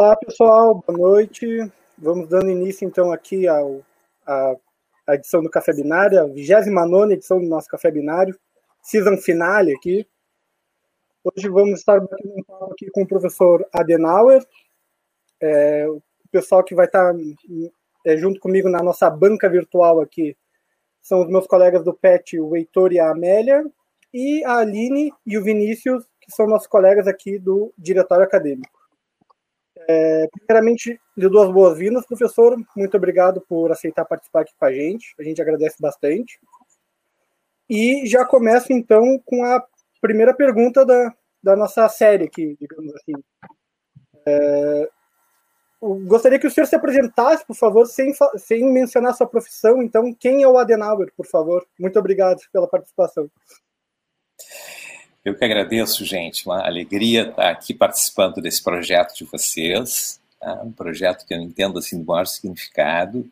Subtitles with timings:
[0.00, 1.46] Olá, pessoal, boa noite.
[1.98, 3.82] Vamos dando início, então, aqui ao,
[4.26, 4.56] a,
[5.06, 8.34] a edição do Café Binário, a 29 edição do nosso Café Binário,
[8.82, 10.08] season finale aqui.
[11.22, 14.42] Hoje vamos estar batendo um papo aqui com o professor Adenauer,
[15.38, 16.00] é, o
[16.32, 17.14] pessoal que vai estar
[18.06, 20.34] é, junto comigo na nossa banca virtual aqui
[21.02, 23.70] são os meus colegas do PET, o Heitor e a Amélia,
[24.14, 28.79] e a Aline e o Vinícius, que são nossos colegas aqui do Diretório Acadêmico.
[29.92, 32.56] É, primeiramente, lhe dou as boas-vindas, professor.
[32.76, 35.14] Muito obrigado por aceitar participar aqui com a gente.
[35.18, 36.38] A gente agradece bastante.
[37.68, 39.64] E já começo, então, com a
[40.00, 43.12] primeira pergunta da, da nossa série aqui, digamos assim.
[44.26, 44.88] É,
[46.06, 49.82] gostaria que o senhor se apresentasse, por favor, sem, sem mencionar sua profissão.
[49.82, 51.66] Então, quem é o Adenauer, por favor?
[51.76, 53.28] Muito obrigado pela participação.
[55.22, 56.46] Eu que agradeço, gente.
[56.46, 60.18] Uma alegria estar aqui participando desse projeto de vocês.
[60.40, 60.62] Tá?
[60.62, 63.30] Um projeto que eu entendo assim do maior significado,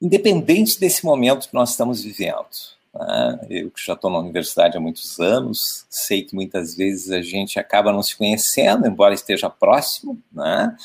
[0.00, 2.46] independente desse momento que nós estamos vivendo.
[2.92, 3.40] Tá?
[3.48, 7.58] Eu que já estou na universidade há muitos anos, sei que muitas vezes a gente
[7.58, 10.22] acaba não se conhecendo, embora esteja próximo.
[10.30, 10.76] Né?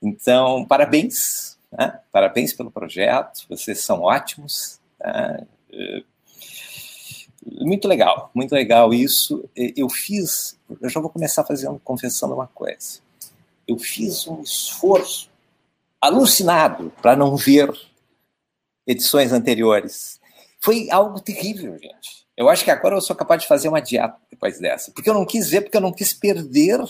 [0.00, 1.58] Então, parabéns.
[1.70, 2.00] Né?
[2.10, 4.80] Parabéns pelo projeto, vocês são ótimos.
[4.98, 5.44] Tá?
[7.44, 9.48] Muito legal, muito legal isso.
[9.54, 13.00] Eu fiz, eu já vou começar fazendo, confessando uma coisa.
[13.66, 15.30] Eu fiz um esforço
[16.00, 17.70] alucinado para não ver
[18.86, 20.20] edições anteriores.
[20.60, 22.26] Foi algo terrível, gente.
[22.36, 25.14] Eu acho que agora eu sou capaz de fazer uma dieta depois dessa, porque eu
[25.14, 26.80] não quis ver, porque eu não quis perder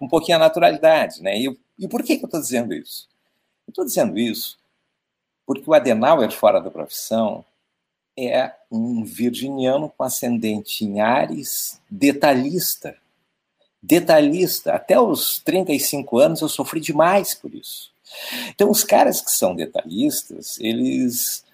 [0.00, 1.38] um pouquinho a naturalidade, né?
[1.38, 3.08] E, e por que, que eu estou dizendo isso?
[3.66, 4.58] Eu estou dizendo isso
[5.46, 7.44] porque o Adenauer fora da profissão
[8.18, 12.96] é um virginiano com ascendente em Ares, detalhista.
[13.82, 14.74] Detalhista.
[14.74, 17.90] Até os 35 anos eu sofri demais por isso.
[18.48, 21.44] Então, os caras que são detalhistas, eles,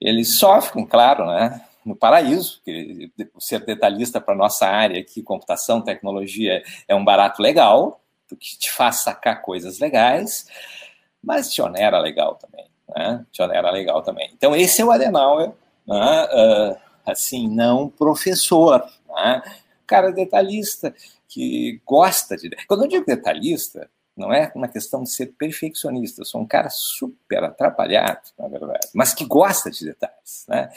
[0.00, 1.64] eles sofrem, claro, né?
[1.84, 8.00] no paraíso, que ser detalhista para nossa área aqui, computação, tecnologia, é um barato legal,
[8.28, 10.46] que te faz sacar coisas legais,
[11.22, 13.24] mas te onera legal também, né?
[13.32, 14.30] Te onera legal também.
[14.32, 15.52] Então, esse é o Adenauer,
[15.90, 16.24] né?
[16.24, 19.42] uh, assim, não professor, né?
[19.86, 20.94] cara detalhista
[21.28, 22.50] que gosta de.
[22.66, 26.68] Quando eu digo detalhista, não é uma questão de ser perfeccionista, eu sou um cara
[26.70, 30.70] super atrapalhado, na verdade, mas que gosta de detalhes, né?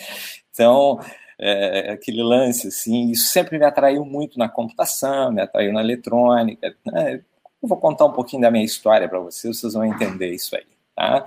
[0.51, 1.00] Então,
[1.38, 6.75] é, aquele lance, assim, isso sempre me atraiu muito na computação, me atraiu na eletrônica.
[6.85, 7.22] Né?
[7.62, 10.73] Eu vou contar um pouquinho da minha história para vocês, vocês vão entender isso aí.
[10.96, 11.26] Tá?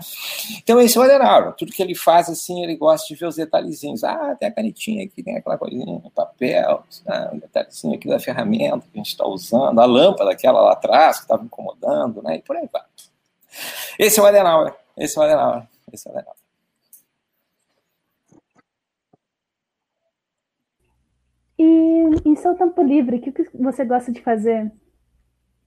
[0.59, 1.53] Então, esse é o Adenauer.
[1.55, 4.05] Tudo que ele faz, assim, ele gosta de ver os detalhezinhos.
[4.05, 7.31] Ah, tem a canetinha aqui, tem aquela coisinha, papel, né?
[7.33, 11.17] um detalhezinho aqui da ferramenta que a gente está usando, a lâmpada, aquela lá atrás
[11.17, 12.37] que estava incomodando, né?
[12.37, 12.83] E por aí vai.
[13.99, 14.75] Esse é o Adenauer.
[14.97, 15.67] Esse é o Adenauer.
[15.93, 16.37] Esse é o Adenauer.
[21.59, 24.71] E em seu tempo livre, o que você gosta de fazer?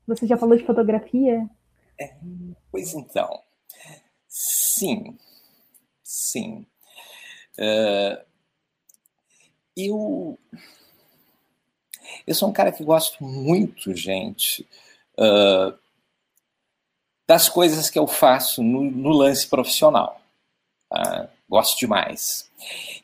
[0.08, 1.50] Você já falou de fotografia?
[2.00, 2.16] É,
[2.72, 3.30] pois então,
[4.30, 5.18] Sim,
[6.04, 6.66] sim.
[7.58, 8.24] Uh,
[9.76, 10.40] eu,
[12.28, 14.68] eu sou um cara que gosto muito, gente,
[15.18, 15.78] uh,
[17.28, 20.22] das coisas que eu faço no, no lance profissional.
[20.94, 22.50] Uh, gosto demais.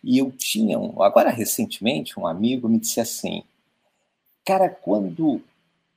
[0.03, 3.43] E eu tinha, um, agora recentemente, um amigo me disse assim,
[4.45, 5.41] cara, quando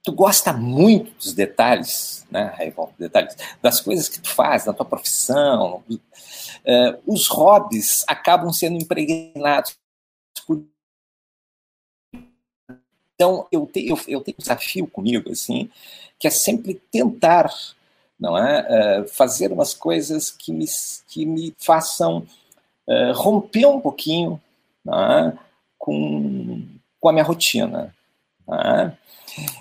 [0.08, 4.86] tu gosta muito dos detalhes, né, Raivon, detalhes, das coisas que tu faz, da tua
[4.86, 5.98] profissão, uh,
[7.06, 9.76] os hobbies acabam sendo impregnados
[10.46, 10.64] por
[13.14, 15.68] então eu tenho, eu, eu tenho um desafio comigo assim,
[16.18, 17.52] que é sempre tentar,
[18.18, 20.64] não é, uh, fazer umas coisas que me,
[21.06, 22.26] que me façam
[22.86, 24.40] uh, romper um pouquinho,
[24.86, 25.36] é,
[25.76, 26.66] com,
[26.98, 27.94] com a minha rotina.
[28.50, 28.92] É?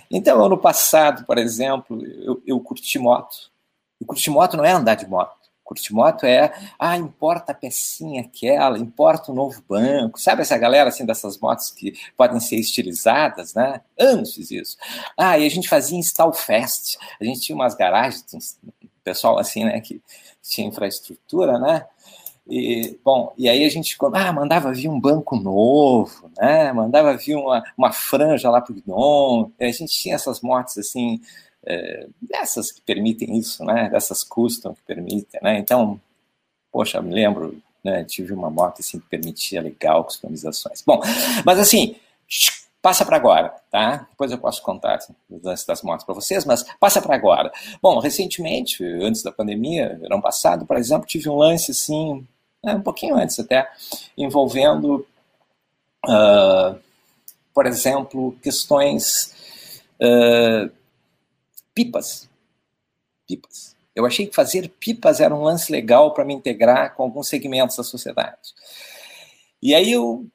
[0.09, 3.51] Então, ano passado, por exemplo, eu, eu curti moto.
[3.99, 5.35] E moto não é andar de moto.
[5.67, 10.17] Curtir moto é, ah, importa a pecinha aquela, importa o um novo banco.
[10.17, 13.81] Sabe essa galera, assim, dessas motos que podem ser estilizadas, né?
[13.99, 14.77] Anos fiz isso.
[15.17, 16.95] Ah, e a gente fazia install fest.
[17.19, 18.57] A gente tinha umas garagens,
[19.03, 20.01] pessoal assim, né, que
[20.41, 21.85] tinha infraestrutura, né?
[22.49, 26.71] E, bom, e aí a gente ah, mandava vir um banco novo, né?
[26.71, 29.51] mandava vir uma, uma franja lá para o guidon.
[29.59, 31.19] A gente tinha essas motos assim,
[31.65, 33.89] é, dessas que permitem isso, né?
[33.89, 35.41] dessas custom que permitem.
[35.43, 35.59] Né?
[35.59, 35.99] Então,
[36.71, 38.05] poxa, me lembro, né?
[38.05, 40.81] tive uma moto assim, que permitia legal customizações.
[40.81, 41.01] Bom,
[41.45, 41.97] mas assim,
[42.81, 44.07] passa para agora, tá?
[44.11, 44.99] Depois eu posso contar
[45.29, 47.51] os lances das motos para vocês, mas passa para agora.
[47.81, 52.25] Bom, recentemente, antes da pandemia, ano passado, por exemplo, tive um lance assim,
[52.63, 53.69] né, um pouquinho antes até,
[54.17, 55.05] envolvendo,
[56.05, 56.79] uh,
[57.53, 59.33] por exemplo, questões
[60.01, 60.71] uh,
[61.73, 62.29] pipas.
[63.27, 63.75] Pipas.
[63.95, 67.77] Eu achei que fazer pipas era um lance legal para me integrar com alguns segmentos
[67.77, 68.53] da sociedade.
[69.61, 70.27] E aí eu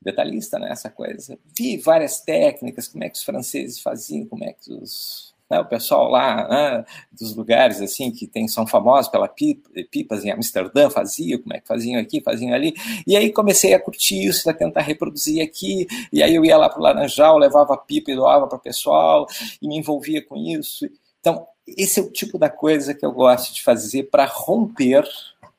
[0.00, 1.38] detalhista, né, essa coisa.
[1.56, 5.64] Vi várias técnicas, como é que os franceses faziam, como é que os, né, o
[5.64, 10.90] pessoal lá né, dos lugares assim que tem, são famosos pela pipa, pipas em Amsterdã
[10.90, 12.74] fazia, como é que faziam aqui, faziam ali.
[13.06, 15.86] E aí comecei a curtir isso, a tentar reproduzir aqui.
[16.12, 19.26] E aí eu ia lá para o Laranjal, levava pipa e doava para o pessoal
[19.62, 20.88] e me envolvia com isso.
[21.20, 25.08] Então, esse é o tipo da coisa que eu gosto de fazer para romper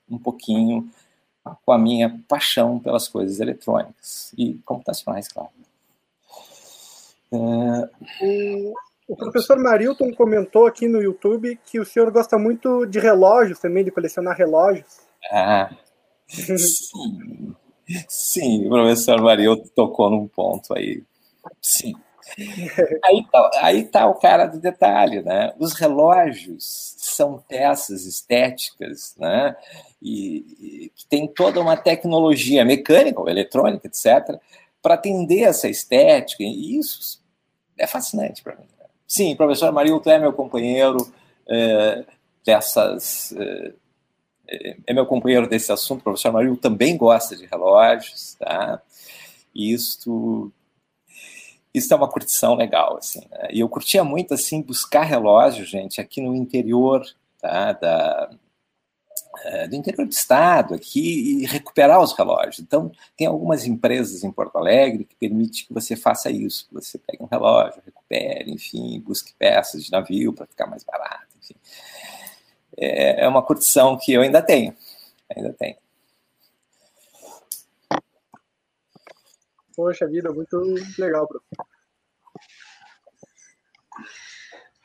[0.10, 0.90] um pouquinho
[1.66, 5.50] com a minha paixão pelas coisas eletrônicas e computacionais, claro.
[7.32, 7.90] É...
[9.14, 13.92] professor Marilton comentou aqui no YouTube que o senhor gosta muito de relógios também, de
[13.92, 14.88] colecionar relógios.
[15.32, 15.70] Ah,
[16.28, 17.54] sim.
[18.08, 21.04] Sim, o professor Marilton tocou num ponto aí.
[21.62, 21.94] Sim.
[23.04, 25.54] Aí tá, aí tá o cara do detalhe, né?
[25.60, 29.56] Os relógios são peças estéticas, né?
[30.02, 34.40] E, que tem toda uma tecnologia mecânica ou eletrônica, etc.,
[34.82, 36.44] para atender essa estética.
[36.44, 37.24] E isso
[37.78, 38.75] é fascinante para mim.
[39.08, 40.98] Sim, professor Marilton é meu companheiro
[41.48, 42.06] é,
[42.46, 43.34] dessas.
[43.38, 43.74] É,
[44.88, 46.00] é, meu companheiro desse assunto.
[46.02, 48.82] O professor Marilton também gosta de relógios, tá?
[49.54, 50.52] E isto
[51.76, 53.22] isso é uma curtição legal, assim.
[53.30, 53.50] Né?
[53.52, 57.06] E eu curtia muito, assim, buscar relógio, gente, aqui no interior,
[57.42, 57.74] tá?
[57.74, 58.36] Da, é,
[59.70, 62.60] do interior do estado aqui e recuperar os relógios.
[62.60, 66.98] Então, tem algumas empresas em Porto Alegre que permitem que você faça isso, que você
[66.98, 71.56] pegue um relógio, recupere, enfim, busque peças de navio para ficar mais barato, enfim.
[72.78, 74.76] É, é uma curtição que eu ainda tenho,
[75.36, 75.78] ainda tenho.
[79.76, 80.58] Poxa vida, muito
[80.98, 81.66] legal, professor.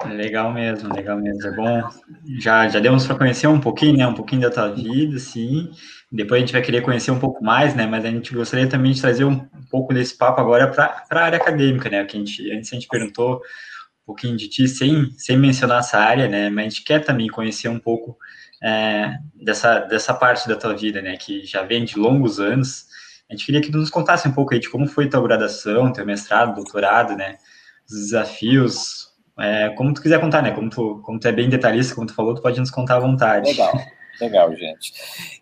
[0.06, 1.46] Legal mesmo, legal mesmo.
[1.46, 1.90] É bom.
[2.38, 4.06] Já, já demos para conhecer um pouquinho, né?
[4.06, 5.70] Um pouquinho da tua vida, sim.
[6.10, 7.86] Depois a gente vai querer conhecer um pouco mais, né?
[7.86, 11.36] Mas a gente gostaria também de trazer um, pouco desse papo agora para a área
[11.36, 12.04] acadêmica, né?
[12.04, 15.98] Que a gente, antes a gente perguntou um pouquinho de ti, sem, sem mencionar essa
[15.98, 16.48] área, né?
[16.48, 18.16] Mas a gente quer também conhecer um pouco
[18.62, 21.16] é, dessa, dessa parte da tua vida, né?
[21.18, 22.86] Que já vem de longos anos.
[23.28, 25.92] A gente queria que tu nos contasse um pouco aí de como foi tua graduação,
[25.92, 27.36] teu mestrado, doutorado, né?
[27.86, 29.09] Os desafios,
[29.40, 30.52] é, como tu quiser contar, né?
[30.52, 33.00] Como tu, como tu é bem detalhista, como tu falou, tu pode nos contar à
[33.00, 33.48] vontade.
[33.48, 33.72] Legal,
[34.20, 34.92] legal, gente.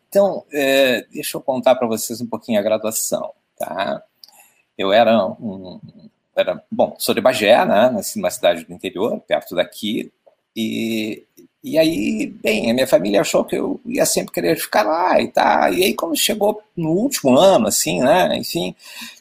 [0.08, 4.02] Então, é, deixa eu contar para vocês um pouquinho a graduação, tá?
[4.76, 5.80] Eu era um,
[6.34, 7.90] era, bom, sou de Bagé, né?
[7.90, 10.10] Nasci numa cidade do interior, perto daqui,
[10.56, 11.24] e,
[11.62, 15.28] e aí, bem, a minha família achou que eu ia sempre querer ficar lá e
[15.28, 15.70] tá.
[15.70, 18.36] E aí, quando chegou no último ano, assim, né?
[18.36, 18.74] Enfim,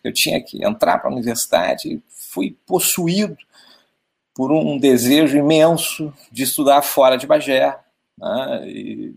[0.03, 3.37] eu tinha que entrar para a universidade, fui possuído
[4.37, 7.75] por um desejo imenso de estudar fora de Bagé,
[8.15, 8.69] né?
[8.69, 9.15] e,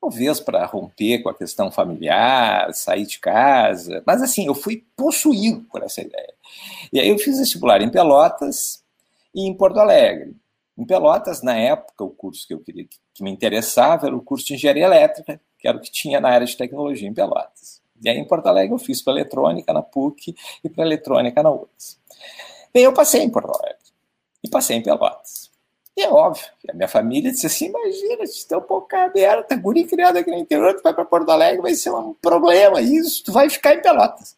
[0.00, 5.62] talvez para romper com a questão familiar, sair de casa, mas assim, eu fui possuído
[5.62, 6.32] por essa ideia.
[6.92, 8.84] E aí eu fiz vestibular em Pelotas
[9.34, 10.36] e em Porto Alegre.
[10.78, 14.46] Em Pelotas, na época, o curso que eu queria que me interessava era o curso
[14.46, 17.82] de engenharia elétrica, que era o que tinha na área de tecnologia em Pelotas.
[18.00, 21.50] E aí em Porto Alegre eu fiz para eletrônica na PUC e para eletrônica na
[21.50, 21.98] UFRGS.
[22.72, 23.81] Bem, eu passei em Porto Alegre
[24.42, 25.50] e passei em Pelotas.
[25.96, 30.16] E é óbvio, a minha família disse assim: imagina, tem um pouco aberta, guri criado
[30.16, 33.50] aqui no interior, tu vai para Porto Alegre, vai ser um problema isso, tu vai
[33.50, 34.36] ficar em Pelotas.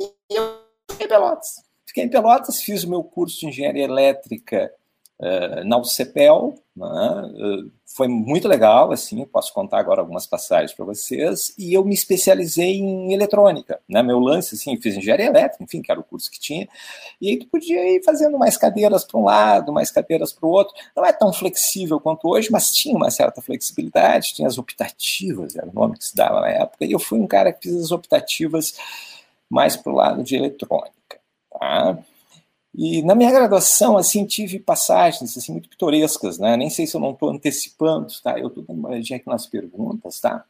[0.00, 1.62] E eu fiquei em Pelotas.
[1.86, 4.72] Fiquei em Pelotas, fiz o meu curso de engenharia elétrica
[5.20, 7.32] uh, na UCPEL, né?
[7.34, 11.92] uh, foi muito legal, assim, posso contar agora algumas passagens para vocês, e eu me
[11.92, 16.30] especializei em eletrônica, né, meu lance, assim, fiz engenharia elétrica, enfim, que era o curso
[16.30, 16.68] que tinha,
[17.20, 20.50] e aí tu podia ir fazendo mais cadeiras para um lado, mais cadeiras para o
[20.50, 25.56] outro, não é tão flexível quanto hoje, mas tinha uma certa flexibilidade, tinha as optativas,
[25.56, 27.76] era o nome que se dava na época, e eu fui um cara que fiz
[27.76, 28.74] as optativas
[29.50, 31.18] mais para o lado de eletrônica,
[31.50, 31.98] tá?
[32.74, 36.56] E na minha graduação, assim, tive passagens assim, muito pitorescas, né?
[36.56, 38.38] Nem sei se eu não estou antecipando, tá?
[38.38, 40.44] Eu estou dando uma olhadinha aqui nas perguntas, tá?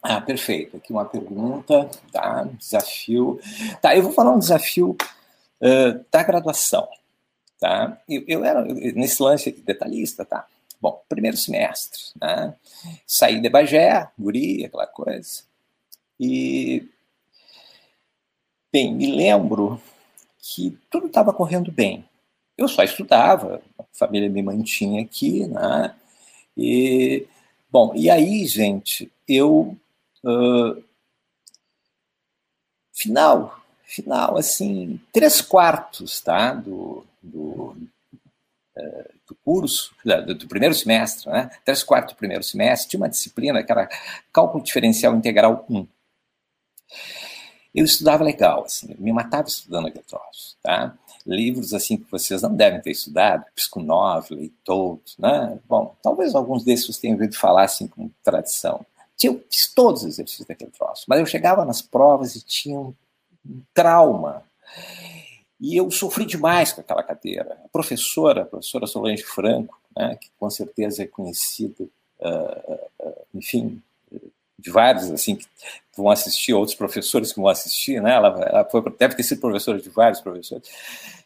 [0.00, 0.76] Ah, perfeito.
[0.76, 2.44] Aqui uma pergunta, tá?
[2.58, 3.40] Desafio.
[3.80, 4.96] Tá, eu vou falar um desafio
[5.60, 6.88] uh, da graduação,
[7.58, 8.00] tá?
[8.08, 10.46] Eu, eu era nesse lance aqui, detalhista, tá?
[10.80, 12.54] Bom, primeiro semestre, né?
[13.06, 15.42] Saí de Bagé, guri, aquela coisa.
[16.18, 16.88] E
[18.72, 19.78] Bem, me lembro
[20.42, 22.04] que tudo estava correndo bem.
[22.58, 25.94] Eu só estudava, a família me mantinha aqui, né?
[26.56, 27.26] E,
[27.70, 29.76] bom, e aí, gente, eu.
[30.24, 30.82] Uh,
[32.92, 36.52] final, final, assim, três quartos, tá?
[36.54, 37.76] Do, do,
[38.76, 41.50] uh, do curso, do, do, primeiro semestre, né?
[41.64, 43.88] Três quartos do primeiro semestre, tinha uma disciplina que era
[44.32, 45.86] Cálculo Diferencial Integral 1
[47.74, 50.96] eu estudava legal, assim, me matava estudando aquele troço, tá?
[51.26, 55.58] Livros, assim, que vocês não devem ter estudado, Piskunov, Leithout, né?
[55.68, 58.84] Bom, talvez alguns desses vocês tenham ouvido falar, assim, com tradição.
[59.22, 62.92] Eu fiz todos os exercícios daquele troço, mas eu chegava nas provas e tinha um,
[63.46, 64.42] um trauma.
[65.60, 67.56] E eu sofri demais com aquela cadeira.
[67.64, 71.84] A professora, a professora Solange Franco, né, que com certeza é conhecida,
[72.20, 73.80] uh, uh, enfim,
[74.62, 75.46] de vários assim que
[75.96, 78.14] vão assistir, outros professores que vão assistir, né?
[78.14, 80.68] Ela, ela foi, deve ter sido professora de vários professores.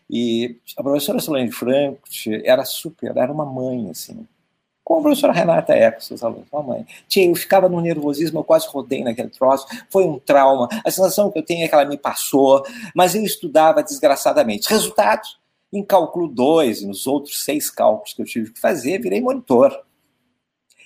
[0.08, 4.26] E a professora Solange Frankfurt era super, era uma mãe, assim.
[4.84, 6.86] Como a professora Renata Eco, seus alunos, uma mãe.
[7.08, 10.68] Tia, eu ficava no nervosismo, eu quase rodei naquele troço, foi um trauma.
[10.84, 12.64] A sensação que eu tenho é que ela me passou,
[12.94, 14.70] mas eu estudava desgraçadamente.
[14.70, 15.40] Resultados,
[15.72, 19.76] em cálculo 2 e nos outros seis cálculos que eu tive que fazer, virei monitor.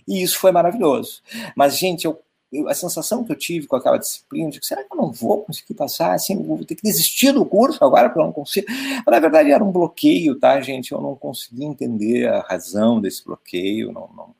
[0.09, 1.21] E isso foi maravilhoso.
[1.55, 2.19] Mas, gente, eu
[2.53, 5.13] eu, a sensação que eu tive com aquela disciplina, de que será que eu não
[5.13, 8.67] vou conseguir passar, assim, vou ter que desistir do curso agora porque eu não consigo.
[8.71, 10.93] Mas, na verdade, era um bloqueio, tá, gente?
[10.93, 14.35] Eu não conseguia entender a razão desse bloqueio, não, não,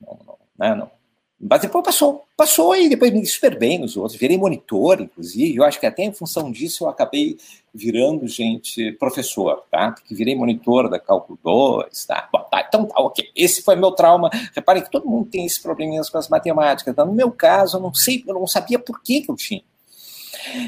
[0.00, 0.74] não, não, né?
[0.74, 0.95] não
[1.38, 5.56] mas depois passou, passou e depois me super bem nos outros, virei monitor, inclusive.
[5.56, 7.36] Eu acho que até em função disso eu acabei
[7.74, 9.92] virando, gente, professor, tá?
[9.92, 12.26] Porque virei monitor da Cálculo 2, tá?
[12.32, 13.30] Bom, tá, então tá, ok.
[13.36, 14.30] Esse foi meu trauma.
[14.54, 16.96] Reparem que todo mundo tem esses probleminhas com as matemáticas.
[16.96, 17.04] Tá?
[17.04, 19.62] No meu caso, eu não sei, eu não sabia por que, que eu tinha.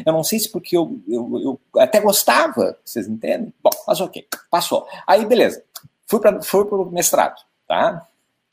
[0.04, 3.54] Eu não sei se porque eu, eu, eu até gostava, vocês entendem?
[3.62, 4.86] Bom, mas ok, passou.
[5.06, 5.62] Aí, beleza.
[6.06, 8.06] Fui para fui o mestrado, tá?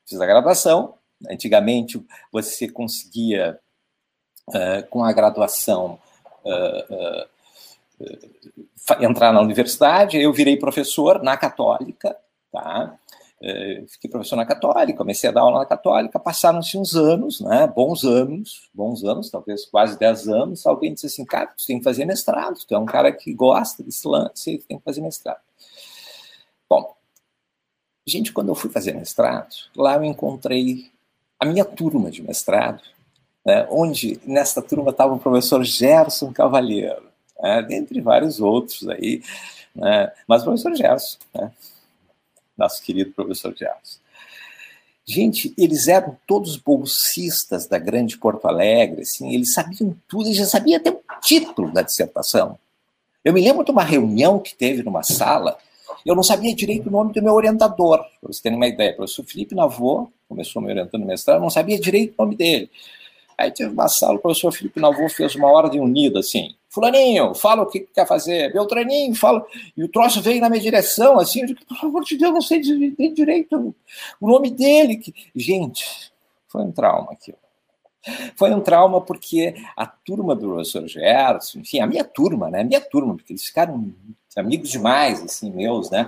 [0.05, 0.93] Fiz a graduação,
[1.29, 3.59] Antigamente, você conseguia,
[4.49, 5.99] uh, com a graduação,
[6.43, 7.25] uh,
[8.03, 10.17] uh, entrar na universidade.
[10.17, 12.15] Eu virei professor na Católica,
[12.51, 12.97] tá?
[13.89, 18.03] fiquei professor na Católica, comecei a dar aula na Católica, passaram-se uns anos, né, bons
[18.03, 22.05] anos, bons anos, talvez quase 10 anos, alguém disse assim, cara, você tem que fazer
[22.05, 25.41] mestrado, tu é um cara que gosta desse lance, tem que fazer mestrado.
[26.67, 26.95] Bom,
[28.07, 30.91] gente, quando eu fui fazer mestrado, lá eu encontrei
[31.39, 32.81] a minha turma de mestrado,
[33.45, 37.03] né, onde nessa turma estava o professor Gerson Cavalheiro,
[37.41, 39.21] né, dentre vários outros aí,
[39.75, 41.51] né, mas o professor Gerson, né,
[42.57, 43.99] nosso querido professor Gerson.
[45.07, 50.45] Gente, eles eram todos bolsistas da Grande Porto Alegre, assim, eles sabiam tudo, eles já
[50.45, 52.57] sabiam até o título da dissertação.
[53.23, 55.57] Eu me lembro de uma reunião que teve numa sala,
[56.05, 58.91] eu não sabia direito o nome do meu orientador, para vocês terem uma ideia.
[58.91, 62.69] O professor Felipe Navô, começou me orientando no mestrado, não sabia direito o nome dele.
[63.37, 67.33] Aí teve uma sala, o professor Felipe Navô fez uma hora de unida, assim, fulaninho,
[67.33, 69.45] fala o que quer fazer, Beltraninho, fala,
[69.75, 72.41] e o troço veio na minha direção, assim, eu digo, pelo amor de Deus, não
[72.41, 73.75] sei direito
[74.21, 75.01] o nome dele.
[75.35, 75.85] Gente,
[76.47, 77.37] foi um trauma aquilo.
[78.35, 82.81] Foi um trauma porque a turma do professor Gerson, enfim, a minha turma, né, minha
[82.81, 83.93] turma, porque eles ficaram
[84.35, 86.07] amigos demais, assim, meus, né,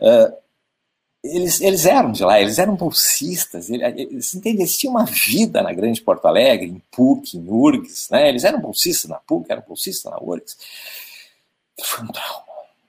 [0.00, 0.48] uh,
[1.22, 5.72] eles, eles eram de lá, eles eram bolsistas, eles, entendem, eles tinham uma vida na
[5.72, 8.28] Grande Porto Alegre, em PUC, em URGS, né?
[8.28, 10.56] eles eram bolsistas na PUC, eram bolsistas na URGS.
[11.80, 12.47] Foi um trauma,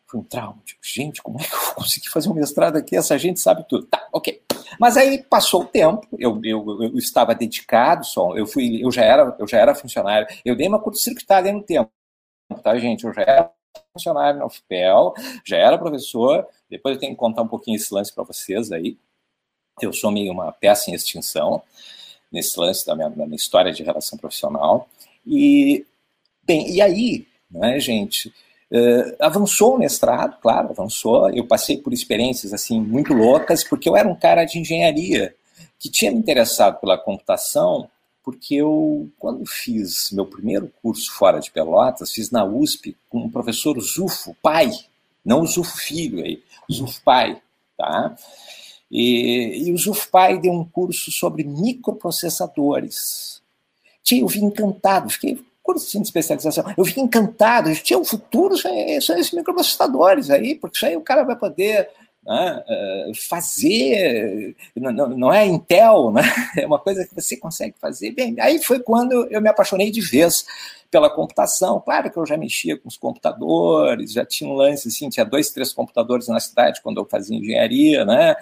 [0.10, 0.60] foi um trauma.
[0.66, 2.96] Tipo, gente, como é que eu vou conseguir fazer um mestrado aqui?
[2.96, 3.86] Essa gente sabe tudo.
[3.86, 4.42] Tá, ok.
[4.80, 9.04] Mas aí passou o tempo, eu, eu, eu estava dedicado, só, eu, fui, eu, já
[9.04, 11.92] era, eu já era funcionário, eu dei uma curto-circuitada no tempo,
[12.64, 13.04] tá, gente?
[13.04, 13.52] Eu já era
[13.92, 15.14] funcionário na UFPEL,
[15.46, 18.98] já era professor, depois eu tenho que contar um pouquinho esse lance para vocês aí.
[19.82, 21.62] Eu sou meio uma peça em extinção
[22.32, 24.88] nesse lance da minha, da minha história de relação profissional.
[25.26, 25.86] E,
[26.44, 28.32] bem, e aí, né, gente,
[28.72, 31.30] uh, avançou o mestrado, claro, avançou.
[31.30, 35.36] Eu passei por experiências, assim, muito loucas, porque eu era um cara de engenharia
[35.80, 37.90] que tinha me interessado pela computação
[38.30, 43.32] porque eu, quando fiz meu primeiro curso fora de Pelotas, fiz na USP com o
[43.32, 44.70] professor Zufo, pai,
[45.26, 46.40] não Zufo filho aí,
[46.72, 47.42] Zufo pai,
[47.76, 48.16] tá?
[48.92, 53.42] E, e o Zufo pai deu um curso sobre microprocessadores.
[54.04, 58.72] Tinha, eu vim encantado, fiquei curso de especialização, eu fiquei encantado, tinha um futuro, são
[59.18, 61.88] esses microprocessadores aí, porque isso aí o cara vai poder
[62.26, 66.24] né, eh, fazer, não, não, é Intel, né,
[66.58, 68.12] é uma coisa que você consegue fazer.
[68.12, 70.44] Bem, aí foi quando eu me apaixonei de vez
[70.92, 71.80] pela computação.
[71.80, 75.52] Claro que eu já mexia com os computadores, já tinha um lance assim, tinha dois,
[75.52, 78.36] três computadores na cidade quando eu fazia engenharia, né?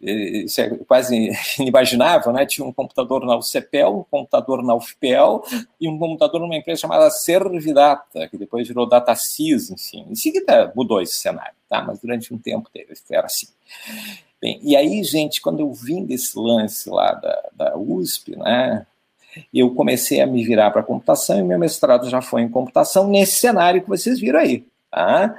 [0.00, 2.44] Isso é quase inimaginável, né?
[2.44, 5.42] Tinha um computador na UCPEL, um computador na UFPEL
[5.80, 10.06] e um computador numa empresa chamada Servidata, que depois virou DataSys, enfim.
[10.10, 11.82] Em seguida mudou esse cenário, tá?
[11.82, 12.68] Mas durante um tempo
[13.10, 13.46] era assim.
[14.40, 18.86] Bem, e aí, gente, quando eu vim desse lance lá da, da USP, né?
[19.52, 23.08] Eu comecei a me virar para a computação e meu mestrado já foi em computação
[23.08, 24.66] nesse cenário que vocês viram aí.
[24.90, 25.34] Tá?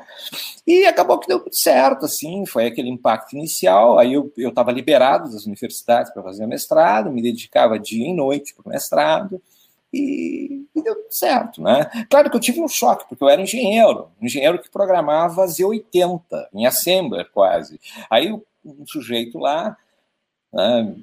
[0.67, 3.97] E acabou que deu tudo certo, assim, foi aquele impacto inicial.
[3.97, 8.67] Aí eu estava liberado das universidades para fazer mestrado, me dedicava dia e noite para
[8.67, 9.41] o mestrado,
[9.93, 11.89] e, e, deu tudo certo, né?
[12.09, 16.19] Claro que eu tive um choque, porque eu era engenheiro, engenheiro que programava Z80,
[16.53, 17.79] em Assembler quase.
[18.09, 19.77] Aí um sujeito lá,
[20.51, 20.95] né,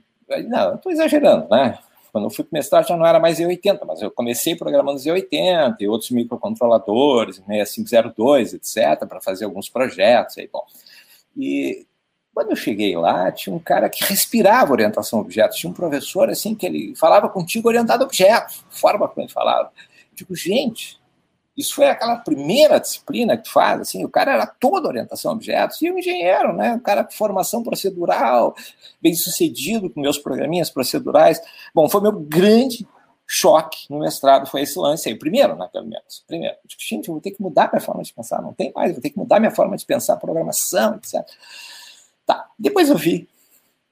[0.48, 1.78] não, estou exagerando, né?
[2.12, 5.00] Quando eu fui para o mestrado já não era mais Z80, mas eu comecei programando
[5.00, 10.36] Z80 e outros microcontroladores, 6502, etc., para fazer alguns projetos.
[10.36, 10.64] Aí, bom.
[11.34, 11.86] E
[12.34, 16.28] quando eu cheguei lá, tinha um cara que respirava orientação a objetos, tinha um professor
[16.28, 19.68] assim que ele falava contigo orientado a objetos, forma como ele falava.
[19.68, 20.98] Eu digo, gente,
[21.56, 25.34] isso foi aquela primeira disciplina que tu faz, assim, o cara era toda orientação a
[25.34, 28.54] objetos, e o engenheiro, né, um cara com formação procedural,
[29.00, 31.40] bem sucedido com meus programinhas procedurais.
[31.74, 32.86] Bom, foi meu grande
[33.26, 37.14] choque no mestrado, foi esse lance aí, primeiro, né, pelo menos, primeiro, digo, gente, eu
[37.14, 39.38] vou ter que mudar minha forma de pensar, não tem mais, vou ter que mudar
[39.38, 41.22] minha forma de pensar programação, etc.
[42.24, 43.28] Tá, depois eu vi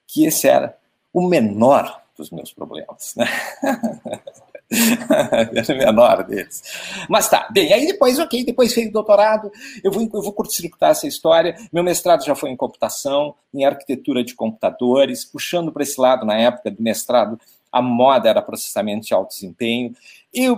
[0.07, 0.76] que esse era
[1.12, 3.26] o menor dos meus problemas, né?
[5.10, 6.62] era o menor deles.
[7.08, 9.50] Mas tá, bem, aí depois, ok, depois fez doutorado,
[9.82, 11.56] eu vou, eu vou curto-circuitar essa história.
[11.72, 16.36] Meu mestrado já foi em computação, em arquitetura de computadores, puxando para esse lado, na
[16.36, 17.38] época do mestrado,
[17.72, 19.94] a moda era processamento de alto desempenho.
[20.32, 20.56] Eu,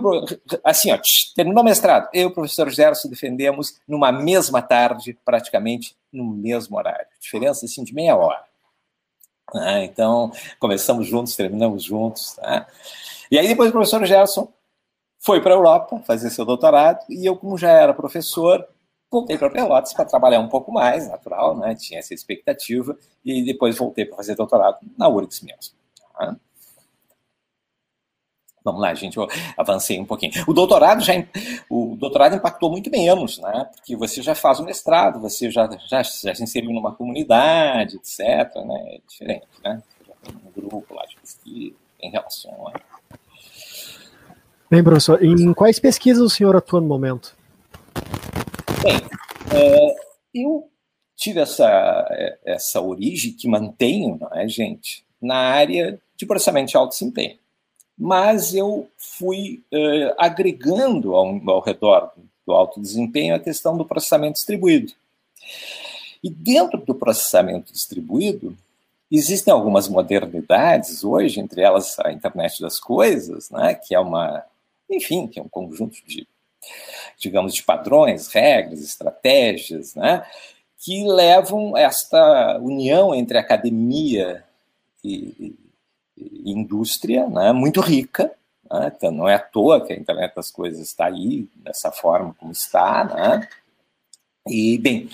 [0.63, 0.99] assim, ó,
[1.35, 6.77] terminou o mestrado, eu e o professor Gerson defendemos numa mesma tarde, praticamente no mesmo
[6.77, 7.07] horário.
[7.19, 8.43] Diferença, assim, de meia hora.
[9.55, 12.33] Ah, então, começamos juntos, terminamos juntos.
[12.33, 12.67] Tá?
[13.33, 14.47] E aí depois o professor Gerson
[15.17, 18.63] foi para a Europa fazer seu doutorado e eu, como já era professor,
[19.09, 21.73] voltei para Pelotas para trabalhar um pouco mais, natural, né?
[21.73, 25.73] tinha essa expectativa, e depois voltei para fazer doutorado na URGS mesmo.
[26.15, 26.35] Tá?
[28.63, 30.31] Vamos lá, gente, eu avancei um pouquinho.
[30.47, 31.13] O doutorado já
[31.71, 33.67] o doutorado impactou muito menos, né?
[33.73, 38.19] Porque você já faz o mestrado, você já, já, já se inseriu numa comunidade, etc.
[38.63, 38.95] Né?
[38.95, 39.81] É diferente, né?
[39.97, 42.92] Você já tem um grupo lá de pesquisa, tem relações.
[44.73, 47.35] Bem, professor, em quais pesquisas o senhor atua no momento?
[48.81, 48.95] Bem,
[49.55, 49.95] é,
[50.33, 50.67] eu
[51.15, 56.93] tive essa, essa origem que mantenho, não é, gente, na área de processamento de alto
[56.93, 57.37] desempenho
[57.95, 62.11] mas eu fui uh, agregando ao, ao redor
[62.43, 64.91] do alto desempenho a questão do processamento distribuído.
[66.23, 68.57] E dentro do processamento distribuído,
[69.11, 74.43] existem algumas modernidades hoje, entre elas a internet das coisas, né, que é uma,
[74.95, 76.27] enfim, que é um conjunto de,
[77.17, 80.25] digamos, de padrões, regras, estratégias, né,
[80.77, 84.43] que levam esta união entre academia
[85.03, 85.55] e,
[86.45, 88.31] indústria né, muito rica,
[88.69, 92.35] né, então não é à toa que a internet das coisas está aí, dessa forma
[92.39, 93.03] como está.
[93.05, 93.47] Né,
[94.47, 95.09] e, bem,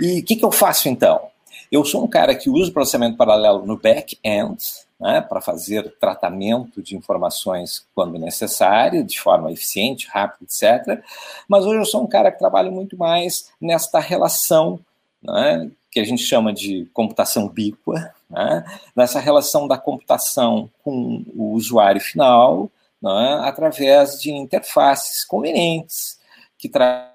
[0.00, 1.28] e o que, que eu faço então?
[1.70, 6.96] Eu sou um cara que usa processamento paralelo no back-end, né, para fazer tratamento de
[6.96, 11.02] informações quando necessário, de forma eficiente, rápida, etc.
[11.48, 14.80] Mas hoje eu sou um cara que trabalha muito mais nesta relação
[15.22, 21.52] né, que a gente chama de computação ubíqua, né, nessa relação da computação com o
[21.52, 26.18] usuário final, né, através de interfaces convenientes,
[26.58, 27.12] que tra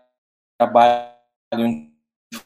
[0.57, 1.89] trabalham
[2.31, 2.39] de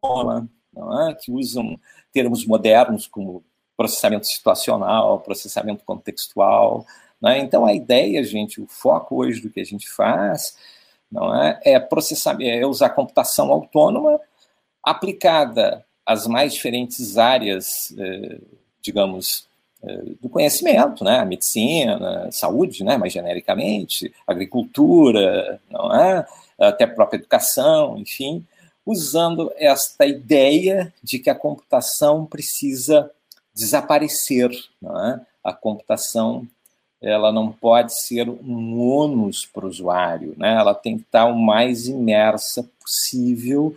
[0.00, 1.78] forma, né, que usam
[2.12, 3.42] termos modernos como
[3.82, 6.86] processamento situacional, processamento contextual.
[7.20, 7.40] Né?
[7.40, 10.56] Então, a ideia, gente, o foco hoje do que a gente faz
[11.10, 14.20] não é, é processar, é usar computação autônoma
[14.84, 18.38] aplicada às mais diferentes áreas, eh,
[18.80, 19.46] digamos,
[19.82, 21.18] eh, do conhecimento, né?
[21.18, 22.96] A medicina, saúde, né?
[22.96, 26.26] Mais genericamente, agricultura, não é?
[26.58, 28.44] Até a própria educação, enfim,
[28.86, 33.10] usando esta ideia de que a computação precisa
[33.54, 35.20] desaparecer, é?
[35.44, 36.46] A computação
[37.00, 40.54] ela não pode ser um ônus para o usuário, né?
[40.54, 43.74] Ela tem que estar o mais imersa possível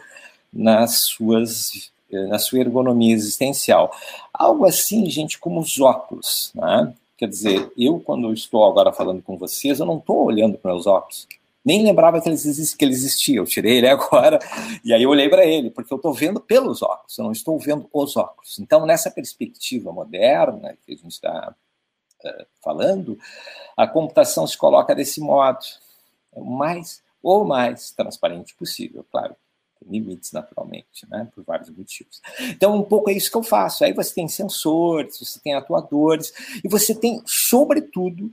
[0.53, 3.91] nas suas na sua ergonomia existencial.
[4.33, 6.51] Algo assim, gente, como os óculos.
[6.55, 6.93] Né?
[7.17, 10.88] Quer dizer, eu, quando estou agora falando com vocês, eu não estou olhando para meus
[10.88, 11.27] óculos.
[11.65, 13.38] Nem lembrava que, eles, que ele existia.
[13.38, 14.39] Eu tirei ele agora
[14.84, 17.58] e aí eu olhei para ele, porque eu estou vendo pelos óculos, eu não estou
[17.58, 18.60] vendo os óculos.
[18.60, 21.56] Então, nessa perspectiva moderna que a gente está
[22.23, 23.17] uh, falando,
[23.75, 25.60] a computação se coloca desse modo,
[26.32, 29.36] o mais ou mais transparente possível, claro
[29.88, 32.21] limites, naturalmente, né, por vários motivos.
[32.39, 33.84] Então, um pouco é isso que eu faço.
[33.84, 38.32] Aí você tem sensores, você tem atuadores, e você tem, sobretudo,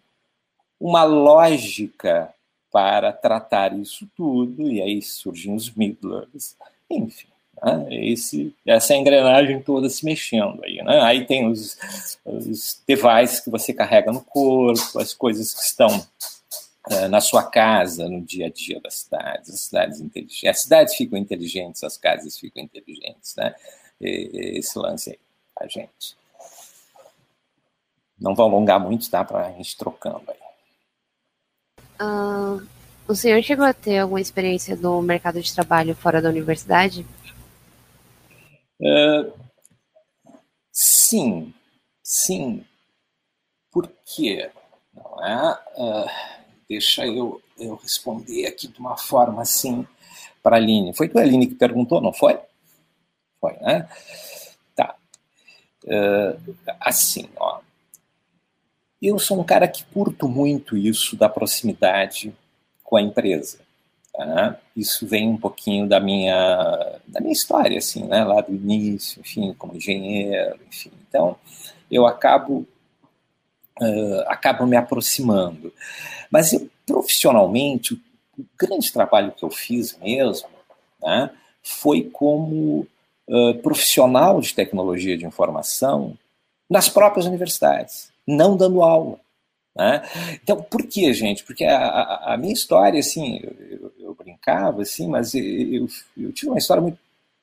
[0.81, 2.35] uma lógica
[2.73, 6.57] para tratar isso tudo, e aí surgem os middlers,
[6.91, 7.29] enfim.
[7.63, 10.83] Né, esse, essa engrenagem toda se mexendo aí.
[10.83, 11.01] Né?
[11.03, 11.79] Aí tem os,
[12.25, 16.05] os devices que você carrega no corpo, as coisas que estão
[16.91, 20.49] é, na sua casa, no dia a dia das cidades, as cidades inteligentes.
[20.49, 23.55] As cidades ficam inteligentes, as casas ficam inteligentes, né?
[24.01, 25.19] Esse lance aí,
[25.61, 26.17] a gente.
[28.19, 29.23] Não vou alongar muito, tá?
[29.23, 30.42] Para a gente trocando aí.
[32.03, 32.67] Uh,
[33.07, 37.07] o senhor chegou a ter alguma experiência no mercado de trabalho fora da universidade?
[38.81, 39.33] Uh,
[40.73, 41.55] sim,
[42.03, 42.65] sim.
[43.71, 44.51] Por quê?
[44.95, 45.59] Não é?
[45.77, 49.87] Uh, Deixa eu, eu responder aqui de uma forma assim
[50.43, 50.95] para a Aline.
[50.95, 52.39] Foi tu, Aline, que perguntou, não foi?
[53.39, 53.87] Foi, né?
[54.75, 54.95] Tá.
[55.85, 57.61] Uh, assim, ó.
[59.03, 62.33] Eu sou um cara que curto muito isso da proximidade
[62.85, 63.59] com a empresa.
[64.13, 64.59] Tá?
[64.77, 68.23] Isso vem um pouquinho da minha, da minha história, assim, né?
[68.25, 70.93] Lá do início, enfim, como engenheiro, enfim.
[71.09, 71.37] Então,
[71.91, 72.67] eu acabo
[73.81, 75.73] uh, acabo me aproximando.
[76.31, 80.49] Mas eu, profissionalmente, o grande trabalho que eu fiz mesmo
[81.03, 81.31] né,
[81.63, 82.87] foi como
[83.27, 86.17] uh, profissional de tecnologia de informação
[86.69, 89.19] nas próprias universidades, não dando aula.
[89.75, 90.03] Né?
[90.43, 91.45] Então, por que, gente?
[91.45, 96.33] Porque a, a, a minha história, assim, eu, eu, eu, brincava, assim, mas eu, eu
[96.33, 96.99] tive uma história muito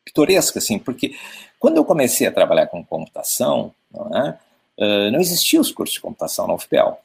[0.05, 1.15] pitoresca, assim, porque
[1.59, 4.37] quando eu comecei a trabalhar com computação, não, é?
[4.77, 6.99] uh, não existiam os cursos de computação na UFPEL.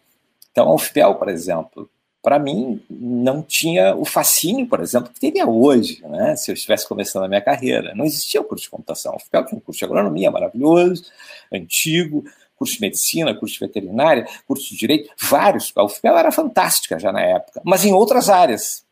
[0.52, 1.90] Então, a UFPEL, por exemplo,
[2.22, 6.88] para mim, não tinha o fascínio, por exemplo, que teria hoje, né, se eu estivesse
[6.88, 7.94] começando a minha carreira.
[7.94, 9.12] Não existia o curso de computação.
[9.12, 11.04] A UFPEL tinha um curso de agronomia maravilhoso,
[11.52, 12.24] antigo,
[12.56, 15.72] curso de medicina, curso de veterinária, curso de direito, vários.
[15.76, 18.84] A UFPEL era fantástica já na época, mas em outras áreas.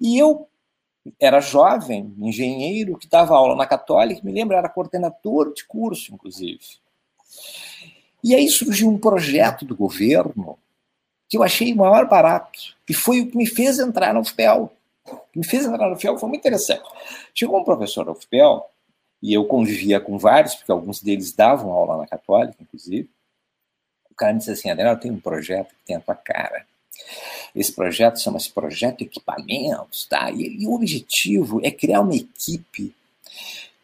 [0.00, 0.48] E eu
[1.18, 6.60] era jovem, engenheiro, que dava aula na Católica, me lembro, era coordenador de curso, inclusive.
[8.22, 10.58] E aí surgiu um projeto do governo
[11.28, 14.72] que eu achei o maior barato, e foi o que me fez entrar na UFPEL.
[15.06, 16.82] O que me fez entrar na UFPEL foi muito interessante.
[17.32, 18.68] Chegou um professor da UFPEL,
[19.22, 23.08] e eu convivia com vários, porque alguns deles davam aula na Católica, inclusive.
[24.10, 26.66] O cara me disse assim, Adriano, tenho um projeto que tem a tua cara.
[27.54, 30.30] Esse projeto chama-se Projeto Equipamentos, tá?
[30.30, 32.94] E, e o objetivo é criar uma equipe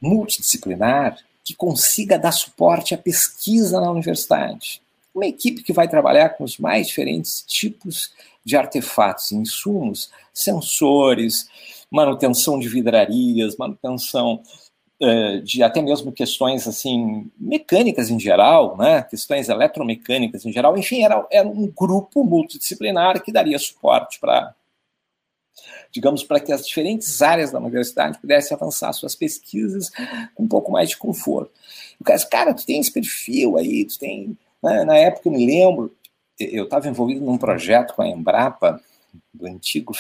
[0.01, 4.83] multidisciplinar que consiga dar suporte à pesquisa na universidade.
[5.14, 8.12] Uma equipe que vai trabalhar com os mais diferentes tipos
[8.44, 11.49] de artefatos e insumos, sensores,
[11.90, 14.42] manutenção de vidrarias, manutenção
[15.44, 19.02] de até mesmo questões assim mecânicas em geral, né?
[19.02, 24.54] questões eletromecânicas em geral, enfim, era, era um grupo multidisciplinar que daria suporte para
[25.90, 29.90] digamos, para que as diferentes áreas da universidade pudessem avançar suas pesquisas
[30.35, 31.50] com um pouco mais de conforto.
[31.98, 34.37] O cara cara, tu tem esse perfil aí, tu tem...
[34.62, 34.85] Né?
[34.85, 35.94] Na época, eu me lembro,
[36.38, 38.80] eu estava envolvido num projeto com a Embrapa,
[39.32, 39.94] do antigo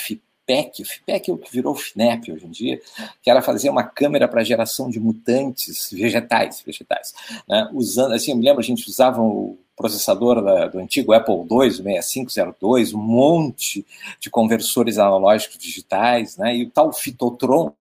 [0.46, 2.80] FIPEC, o FIPEC é o que virou o FINEP hoje em dia,
[3.20, 7.12] que era fazer uma câmera para geração de mutantes vegetais, vegetais,
[7.48, 7.68] né?
[7.72, 12.02] usando, assim, eu me lembro, a gente usava o processador da, do antigo Apple II,
[12.02, 13.84] 6502, um monte
[14.20, 16.56] de conversores analógicos digitais, né?
[16.56, 17.74] E o tal Fitotron,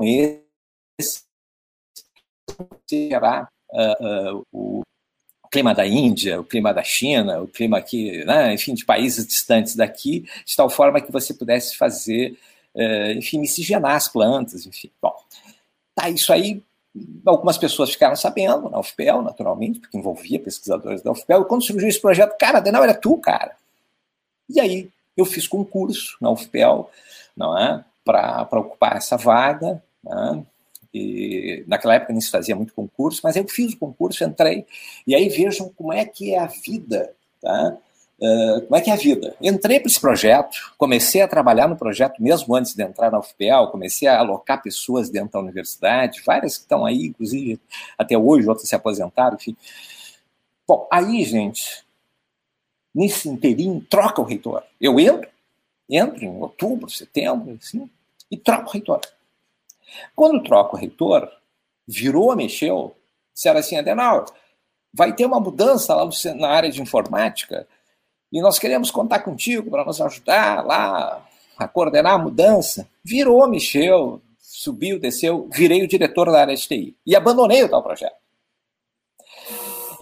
[0.00, 1.22] esse
[2.88, 4.82] será uh, uh, o
[5.52, 9.76] clima da Índia, o clima da China, o clima aqui, né, enfim, de países distantes
[9.76, 12.38] daqui, de tal forma que você pudesse fazer,
[12.74, 14.90] uh, enfim, miscigenar as plantas, enfim.
[15.00, 15.14] Bom,
[15.94, 16.62] tá, isso aí
[17.24, 21.42] Algumas pessoas ficaram sabendo na UFPEL, naturalmente, porque envolvia pesquisadores da UFPEL.
[21.42, 23.56] E quando surgiu esse projeto, cara, Denal era tu, cara.
[24.48, 26.90] E aí eu fiz concurso na UFPEL,
[27.34, 29.82] não é, para ocupar essa vaga.
[30.04, 30.44] Né?
[30.94, 34.66] E naquela época não se fazia muito concurso, mas eu fiz o concurso, entrei.
[35.06, 37.78] E aí vejam como é que é a vida, tá?
[38.20, 39.34] Uh, como é que é a vida?
[39.40, 43.68] Entrei para esse projeto, comecei a trabalhar no projeto mesmo antes de entrar na UFPEL,
[43.68, 47.58] comecei a alocar pessoas dentro da universidade, várias que estão aí, inclusive
[47.98, 49.56] até hoje, outras se aposentaram, enfim.
[50.68, 51.84] Bom, aí, gente,
[52.94, 54.62] nesse inteirinho, troca o reitor.
[54.80, 55.28] Eu entro,
[55.90, 57.90] entro em outubro, setembro, assim,
[58.30, 59.00] e troco o reitor.
[60.14, 61.30] Quando troco o reitor,
[61.86, 62.96] virou, mexeu,
[63.34, 64.24] disseram assim, Adenauer,
[64.92, 67.66] vai ter uma mudança lá na área de informática
[68.32, 71.22] e nós queremos contar contigo para nos ajudar lá
[71.58, 72.88] a coordenar a mudança.
[73.04, 77.82] Virou, mexeu, subiu, desceu, virei o diretor da área de TI e abandonei o tal
[77.82, 78.21] projeto.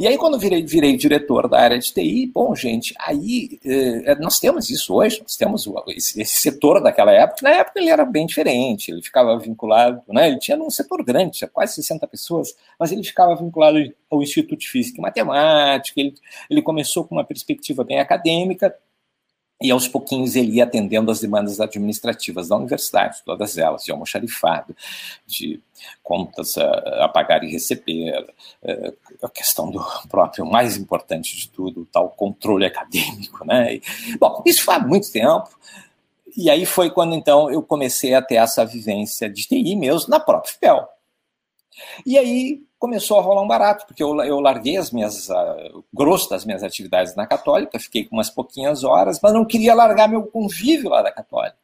[0.01, 4.39] E aí, quando virei, virei diretor da área de TI, bom, gente, aí eh, nós
[4.39, 7.43] temos isso hoje, nós temos esse, esse, setor daquela época.
[7.43, 11.37] Na época ele era bem diferente, ele ficava vinculado, né, ele tinha um setor grande,
[11.37, 13.77] tinha quase 60 pessoas, mas ele ficava vinculado
[14.11, 16.15] ao Instituto de Física e Matemática, ele,
[16.49, 18.75] ele começou com uma perspectiva bem acadêmica,
[19.61, 24.75] e aos pouquinhos ele ia atendendo as demandas administrativas da universidade, todas elas, de almoxarifado,
[25.27, 25.61] de
[26.03, 28.15] contas a, a pagar e receber,
[28.63, 33.45] a, a questão do próprio, mais importante de tudo, o tal controle acadêmico.
[33.45, 33.75] Né?
[33.75, 33.83] E,
[34.19, 35.51] bom, isso faz muito tempo,
[36.37, 40.21] e aí foi quando então eu comecei a ter essa vivência de TI mesmo na
[40.21, 40.89] própria FPEL.
[42.07, 46.31] E aí começou a rolar um barato, porque eu, eu larguei as minhas, uh, grosso
[46.31, 50.23] das minhas atividades na Católica, fiquei com umas pouquinhas horas, mas não queria largar meu
[50.23, 51.59] convívio lá da Católica.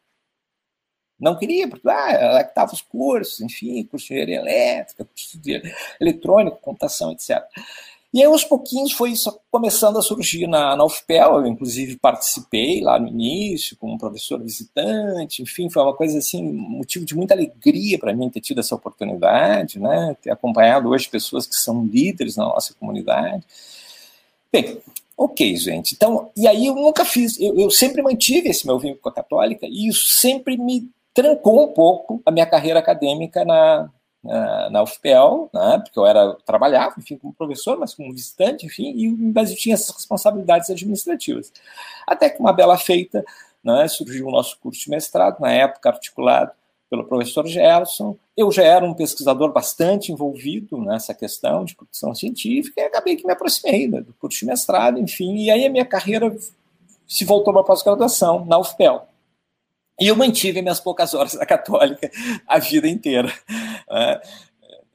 [1.19, 5.39] Não queria, porque ah, lá que estavam os cursos, enfim, curso de engenharia elétrica, curso
[5.41, 5.63] de
[5.99, 7.43] eletrônica, computação, etc.
[8.15, 11.39] E aí, aos pouquinhos, foi isso começando a surgir na, na UFPEL.
[11.39, 15.43] Eu, inclusive, participei lá no início, como professor visitante.
[15.43, 19.79] Enfim, foi uma coisa assim, motivo de muita alegria para mim ter tido essa oportunidade,
[19.79, 20.17] né?
[20.23, 23.45] ter acompanhado hoje pessoas que são líderes na nossa comunidade.
[24.53, 24.79] Bem,
[25.17, 25.95] ok, gente.
[25.95, 29.15] Então, e aí eu nunca fiz, eu, eu sempre mantive esse meu vínculo com a
[29.15, 33.91] Católica e isso sempre me trancou um pouco a minha carreira acadêmica na,
[34.27, 38.93] na, na UFPEL, né, porque eu era trabalhava, enfim, como professor, mas como visitante, enfim,
[38.97, 41.53] e, eu tinha essas responsabilidades administrativas.
[42.07, 43.25] Até que uma bela feita,
[43.63, 46.53] né, surgiu o nosso curso de mestrado, na época articulado
[46.89, 48.17] pelo professor Gerson.
[48.37, 53.27] Eu já era um pesquisador bastante envolvido nessa questão de produção científica e acabei que
[53.27, 56.35] me aproximei né, do curso de mestrado, enfim, e aí a minha carreira
[57.07, 59.09] se voltou para a pós-graduação na UFPEL.
[59.99, 62.11] E eu mantive minhas poucas horas da católica
[62.47, 63.33] a vida inteira.
[63.91, 64.21] É,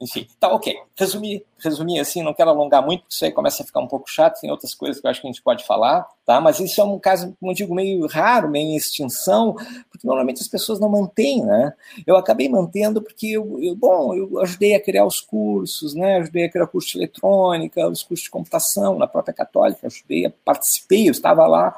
[0.02, 0.76] enfim, tá ok.
[0.98, 4.10] Resumir, resumir assim, não quero alongar muito, porque isso aí começa a ficar um pouco
[4.10, 6.40] chato, tem outras coisas que eu acho que a gente pode falar, tá?
[6.40, 9.54] Mas isso é um caso, como digo, meio raro, meio em extinção,
[9.88, 11.72] porque normalmente as pessoas não mantêm, né?
[12.04, 16.16] Eu acabei mantendo porque, eu, eu bom, eu ajudei a criar os cursos, né?
[16.16, 21.06] Ajudei a criar curso de eletrônica, os cursos de computação na própria católica, ajudei, participei,
[21.06, 21.76] eu estava lá,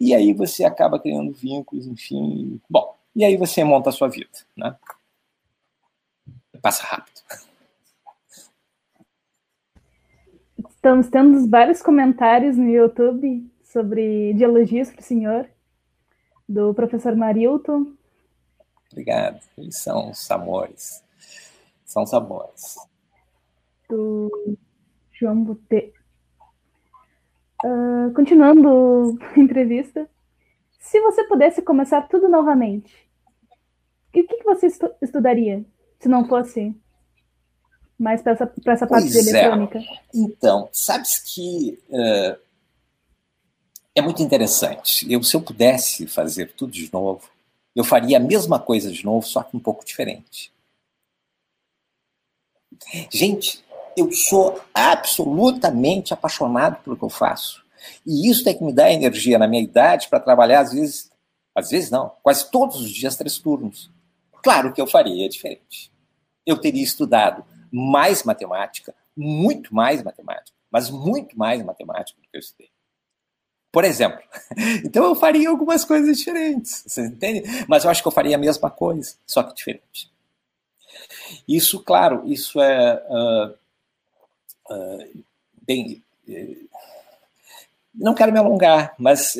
[0.00, 2.60] e aí você acaba criando vínculos, enfim.
[2.68, 4.76] Bom, e aí você monta a sua vida, né?
[6.60, 7.20] Passa rápido.
[10.70, 15.48] Estamos tendo vários comentários no YouTube sobre de elogios para o senhor,
[16.48, 17.94] do professor Marilton.
[18.92, 19.40] Obrigado.
[19.56, 21.02] Eles são os amores.
[21.84, 22.76] São os amores.
[23.88, 24.58] Do
[25.12, 25.92] João Bote...
[27.64, 30.06] Uh, continuando a entrevista,
[30.78, 32.92] se você pudesse começar tudo novamente,
[34.08, 35.64] o que, que você estu estudaria
[35.98, 36.76] se não fosse
[37.98, 39.20] mais para essa, essa parte de é.
[39.20, 39.78] eletrônica?
[39.78, 39.82] É.
[40.14, 42.38] Então, sabes que uh,
[43.94, 45.10] é muito interessante.
[45.10, 47.30] Eu, se eu pudesse fazer tudo de novo,
[47.74, 50.52] eu faria a mesma coisa de novo, só que um pouco diferente.
[53.10, 53.63] Gente,
[53.96, 57.64] eu sou absolutamente apaixonado pelo que eu faço.
[58.06, 61.10] E isso é que me dá energia na minha idade para trabalhar, às vezes,
[61.54, 63.90] às vezes não, quase todos os dias, três turnos.
[64.42, 65.92] Claro que eu faria diferente.
[66.46, 72.40] Eu teria estudado mais matemática, muito mais matemática, mas muito mais matemática do que eu
[72.40, 72.70] estudei.
[73.72, 74.22] Por exemplo.
[74.84, 77.42] Então eu faria algumas coisas diferentes, você entende?
[77.66, 80.12] Mas eu acho que eu faria a mesma coisa, só que diferente.
[81.48, 83.02] Isso, claro, isso é.
[83.08, 83.63] Uh,
[84.70, 85.24] uh,
[85.66, 86.02] bem.
[86.28, 86.68] Uh,
[87.94, 89.36] não quero me alongar, mas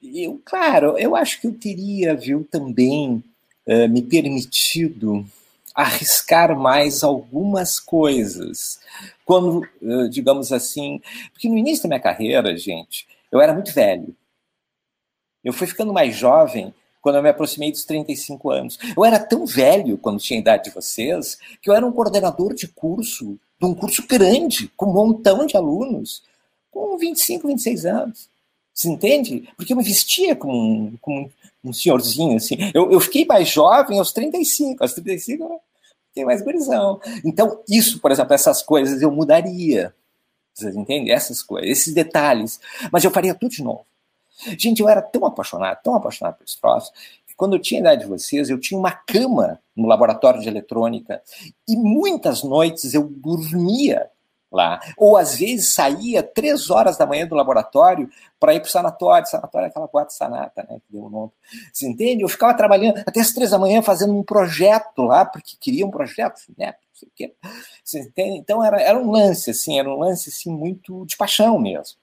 [0.00, 3.20] eu, claro, eu acho que eu teria, viu, também
[3.90, 5.26] me permitido
[5.74, 8.78] arriscar mais algumas coisas.
[9.24, 9.66] Quando,
[10.08, 14.14] digamos assim, porque no início da minha carreira, gente, eu era muito velho.
[15.42, 18.78] Eu fui ficando mais jovem quando eu me aproximei dos 35 anos.
[18.96, 22.54] Eu era tão velho quando tinha a idade de vocês que eu era um coordenador
[22.54, 26.22] de curso de um curso grande, com um montão de alunos,
[26.70, 28.28] com 25, 26 anos.
[28.72, 29.48] Você entende?
[29.56, 31.30] Porque eu me vestia como um, como
[31.62, 32.56] um senhorzinho, assim.
[32.72, 34.82] Eu, eu fiquei mais jovem aos 35.
[34.82, 35.60] Aos 35 eu
[36.08, 36.98] fiquei mais gurizão.
[37.22, 39.94] Então, isso, por exemplo, essas coisas eu mudaria.
[40.54, 41.12] Vocês entendem?
[41.12, 42.58] Essas coisas, esses detalhes.
[42.90, 43.84] Mas eu faria tudo de novo.
[44.58, 46.90] Gente, eu era tão apaixonado, tão apaixonado troço,
[47.26, 50.46] que quando eu tinha a idade de vocês, eu tinha uma cama no laboratório de
[50.46, 51.22] eletrônica
[51.66, 54.10] e muitas noites eu dormia
[54.52, 54.78] lá.
[54.98, 59.26] Ou às vezes saía três horas da manhã do laboratório para ir para o sanatório.
[59.26, 60.82] Sanatório é aquela quarta sanata, né?
[60.86, 61.32] Que deu nome.
[61.72, 62.22] Você entende?
[62.22, 65.90] Eu ficava trabalhando até as três da manhã fazendo um projeto lá, porque queria um
[65.90, 66.74] projeto, né?
[67.02, 67.32] O quê.
[67.82, 68.36] Você entende?
[68.36, 71.96] Então era, era um lance, assim, era um lance assim, muito de paixão mesmo.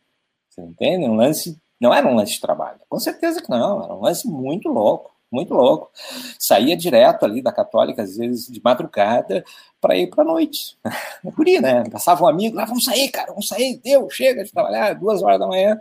[0.50, 1.06] Você entende?
[1.06, 1.56] Um lance.
[1.80, 2.80] Não era um lance de trabalho.
[2.90, 5.92] Com certeza que não, era um lance muito louco muito louco.
[6.40, 9.44] Saía direto ali da Católica, às vezes de madrugada,
[9.80, 10.78] para ir para a noite.
[11.24, 11.84] Guria, né?
[11.90, 15.40] Passava um amigo, lá, vamos sair, cara, vamos sair, deu, chega de trabalhar, duas horas
[15.40, 15.80] da manhã,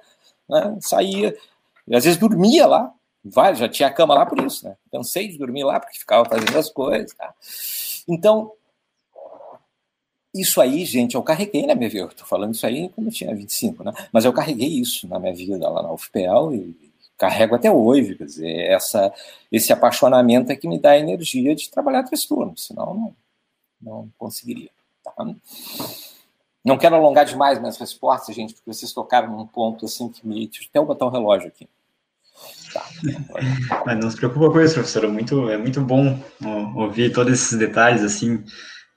[0.49, 0.77] né?
[0.81, 1.37] saía.
[1.87, 2.93] E às vezes dormia lá,
[3.25, 4.77] vai, já tinha cama lá por isso, né?
[4.91, 7.13] Cansei de dormir lá, porque ficava fazendo as coisas.
[7.15, 7.33] Tá?
[8.09, 8.53] Então,
[10.35, 12.07] isso aí, gente, eu carreguei na minha vida.
[12.07, 13.93] Estou falando isso aí quando eu tinha 25, né?
[14.13, 16.77] Mas eu carreguei isso na minha vida lá na UFPEL e
[17.17, 19.13] carrego até hoje, quer dizer, essa,
[19.51, 23.17] esse apaixonamento é que me dá a energia de trabalhar três turnos, senão não,
[23.81, 24.71] não conseguiria.
[25.05, 25.27] Tá?
[26.65, 30.49] Não quero alongar demais minhas respostas, gente, porque vocês tocaram num ponto assim que me.
[30.49, 31.69] Deixa eu até botar um relógio aqui.
[32.73, 32.85] Tá.
[33.87, 35.09] Mas não se preocupa com isso, professora.
[35.09, 36.19] Muito, é muito bom
[36.75, 38.45] ouvir todos esses detalhes, assim.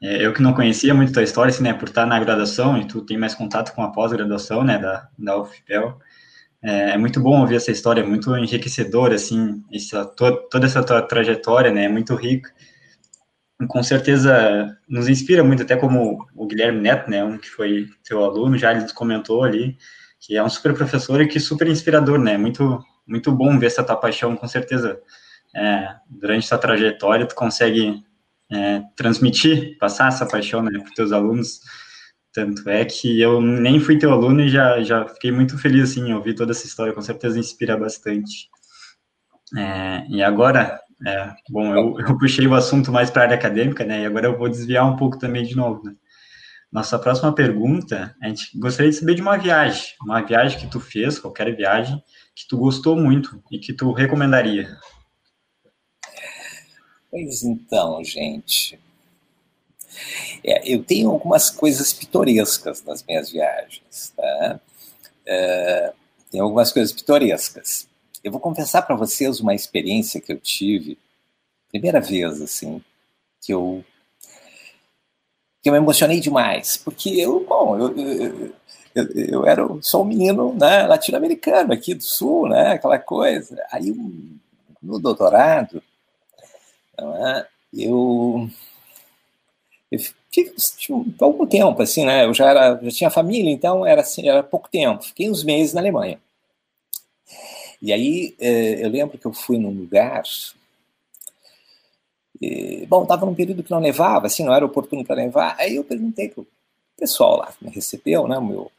[0.02, 2.88] É, eu que não conhecia muito a história, assim, né, por estar na graduação e
[2.88, 6.00] tu tem mais contato com a pós-graduação, né, da, da UFPEL.
[6.62, 10.84] É, é, muito bom ouvir essa história, é muito enriquecedora, assim, essa, to, toda essa
[10.84, 12.54] tua trajetória, né, é muito rica.
[13.68, 18.24] Com certeza nos inspira muito, até como o Guilherme Neto, né, um que foi teu
[18.24, 19.78] aluno, já ele comentou ali,
[20.20, 23.84] que é um super professor e que super inspirador, né, muito, muito bom ver essa
[23.84, 25.00] tua paixão, com certeza,
[25.56, 28.04] é, durante essa trajetória tu consegue
[28.52, 31.62] é, transmitir, passar essa paixão, né, para os teus alunos,
[32.34, 36.14] tanto é que eu nem fui teu aluno e já, já fiquei muito feliz, assim,
[36.14, 38.50] ouvir toda essa história, com certeza inspira bastante.
[39.58, 43.84] É, e agora, é, bom, eu, eu, puxei o assunto mais para a área acadêmica,
[43.84, 45.96] né, e agora eu vou desviar um pouco também de novo, né.
[46.72, 50.80] Nossa próxima pergunta, a gente gostaria de saber de uma viagem, uma viagem que tu
[50.80, 52.00] fez, qualquer viagem,
[52.36, 54.78] que tu gostou muito e que tu recomendaria.
[57.10, 58.80] Pois então, gente,
[60.44, 64.14] é, eu tenho algumas coisas pitorescas nas minhas viagens.
[64.16, 64.60] Tá?
[65.26, 65.94] É,
[66.32, 67.88] tem algumas coisas pitorescas.
[68.24, 70.98] Eu vou confessar para vocês uma experiência que eu tive,
[71.72, 72.84] primeira vez, assim,
[73.42, 73.84] que eu
[75.62, 78.54] que eu me emocionei demais, porque eu, bom, eu, eu,
[78.96, 83.62] eu, eu era só um menino né, latino-americano aqui do sul, né, aquela coisa.
[83.70, 83.94] Aí,
[84.82, 85.84] no doutorado,
[86.98, 88.50] é, eu
[89.92, 92.26] eu fiquei tipo, algum tempo, assim, né?
[92.26, 95.04] Eu já, era, já tinha família, então era, assim, era pouco tempo.
[95.04, 96.20] Fiquei uns meses na Alemanha.
[97.82, 100.24] E aí eh, eu lembro que eu fui num lugar.
[102.42, 105.56] E, bom, estava num período que não nevava, assim, não era oportuno para nevar.
[105.58, 106.48] Aí eu perguntei pro
[106.98, 108.38] pessoal lá que me recebeu, né?
[108.38, 108.72] O meu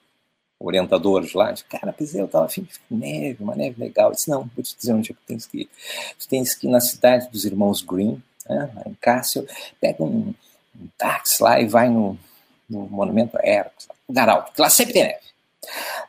[0.61, 4.11] orientador de lá, de cara, pois eu estava afim de neve, uma neve legal.
[4.11, 5.71] Eu disse, não, vou te dizer onde é que tens que ir.
[6.19, 9.47] Tu tens que ir na cidade dos irmãos Green, né, em Cássio,
[9.81, 10.35] pega um
[10.81, 12.19] um táxi lá e vai no,
[12.69, 13.71] no Monumento Aéreo,
[14.09, 15.21] lugar alto, que lá sempre tem neve.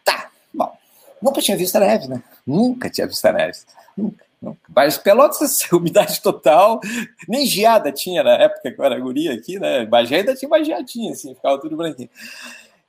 [0.03, 0.75] Tá, bom.
[1.21, 2.23] Nunca tinha visto neve, né?
[2.45, 3.57] Nunca tinha visto neve.
[3.97, 4.25] Nunca.
[4.75, 6.79] Mas Pelotas, umidade total,
[7.27, 9.85] nem geada tinha na época que eu era guria aqui, né?
[9.85, 12.09] Bagé ainda tinha uma geadinha, assim, ficava tudo branquinho.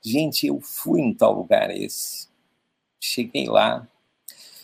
[0.01, 2.29] Gente, eu fui em tal lugar esse.
[2.99, 3.87] Cheguei lá,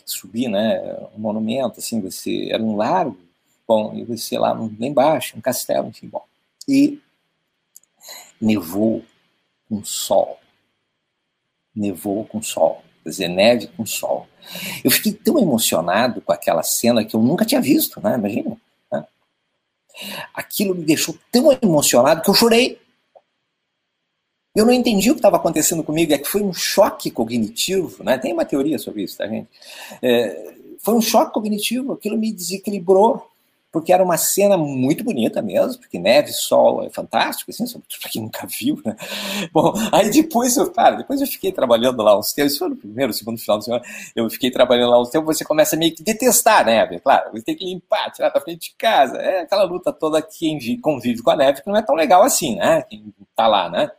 [0.05, 0.79] subi, né?
[1.15, 3.17] Um monumento, assim, você era um largo,
[3.67, 6.23] bom, e você lá, lá embaixo, um castelo, enfim, bom
[6.69, 7.01] e
[8.41, 9.03] nevou
[9.67, 10.39] com sol.
[11.75, 14.27] Nevou com sol, quer dizer, neve com sol.
[14.83, 18.15] Eu fiquei tão emocionado com aquela cena que eu nunca tinha visto, né?
[18.15, 18.57] Imagina.
[18.91, 19.05] Né?
[20.33, 22.79] Aquilo me deixou tão emocionado que eu chorei.
[24.55, 28.17] Eu não entendi o que estava acontecendo comigo, é que foi um choque cognitivo, né?
[28.17, 29.47] Tem uma teoria sobre isso, tá, gente?
[30.01, 33.29] É, foi um choque cognitivo, aquilo me desequilibrou
[33.71, 37.65] porque era uma cena muito bonita mesmo, porque neve, sol é fantástico, assim,
[38.01, 38.95] para quem nunca viu, né?
[39.53, 42.75] Bom, aí depois eu, cara, depois eu fiquei trabalhando lá uns tempos, isso foi no
[42.75, 43.83] primeiro, segundo final do semana,
[44.15, 47.43] eu fiquei trabalhando lá uns tempos, você começa meio que detestar a neve, claro, você
[47.43, 51.29] tem que limpar, tirar da frente de casa, é aquela luta toda que convive com
[51.29, 52.81] a neve, que não é tão legal assim, né?
[52.83, 53.91] Quem tá lá, né?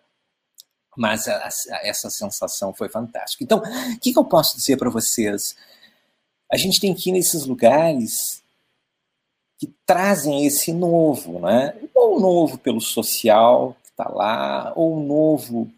[0.97, 3.45] Mas a, a, essa sensação foi fantástica.
[3.45, 5.55] Então, o que, que eu posso dizer para vocês?
[6.53, 8.40] A gente tem que ir nesses lugares
[9.61, 11.75] que trazem esse novo, né?
[11.95, 15.71] ou novo pelo social que está lá, ou novo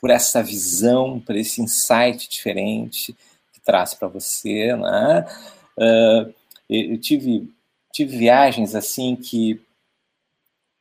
[0.00, 3.14] por essa visão, por esse insight diferente
[3.52, 4.74] que traz para você.
[4.74, 5.26] Né?
[5.76, 6.34] Uh,
[6.70, 7.46] eu tive,
[7.92, 9.60] tive viagens assim que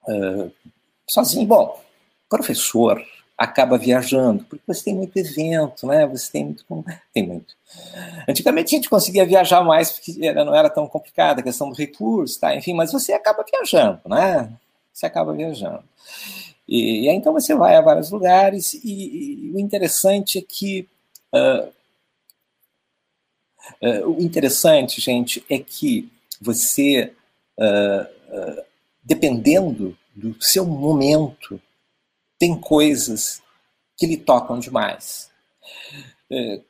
[0.07, 0.49] uh,
[1.09, 1.77] sozinho, bom,
[2.29, 3.05] professor
[3.37, 6.07] acaba viajando, porque você tem muito evento, né?
[6.07, 6.65] Você tem muito.
[7.13, 7.53] Tem muito.
[8.27, 11.75] Antigamente a gente conseguia viajar mais porque era, não era tão complicada a questão do
[11.75, 12.55] recurso, tá?
[12.55, 14.51] Enfim, mas você acaba viajando, né?
[14.93, 15.83] Você acaba viajando.
[16.67, 20.87] E, e aí então você vai a vários lugares, e, e o interessante é que.
[21.33, 21.67] Uh,
[23.81, 26.09] uh, o interessante, gente, é que
[26.39, 27.11] você,
[27.59, 28.63] uh,
[29.03, 31.59] dependendo do seu momento,
[32.39, 33.41] tem coisas
[33.97, 35.29] que lhe tocam demais.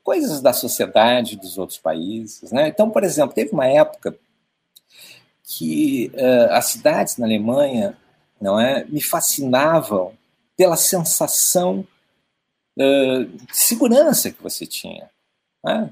[0.03, 2.51] coisas da sociedade dos outros países.
[2.51, 2.68] Né?
[2.68, 4.18] Então, por exemplo, teve uma época
[5.43, 6.11] que
[6.51, 7.97] as cidades na Alemanha
[8.39, 10.13] não é, me fascinavam
[10.57, 11.86] pela sensação
[12.78, 15.09] uh, de segurança que você tinha.
[15.63, 15.89] Né?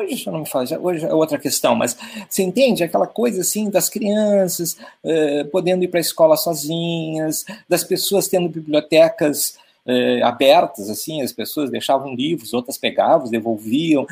[0.00, 1.94] Hoje já não me faz, hoje é outra questão, mas
[2.26, 7.84] você entende aquela coisa assim das crianças uh, podendo ir para a escola sozinhas, das
[7.84, 14.06] pessoas tendo bibliotecas uh, abertas, assim, as pessoas deixavam livros, outras pegavam, devolviam,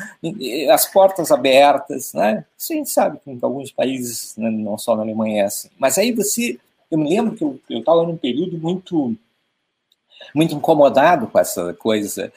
[0.71, 2.45] as portas abertas, né?
[2.55, 5.69] Isso a gente sabe que em alguns países, né, não só na Alemanha é assim.
[5.79, 6.59] Mas aí você
[6.91, 9.15] eu me lembro que eu estava num período muito,
[10.35, 12.31] muito incomodado com essa coisa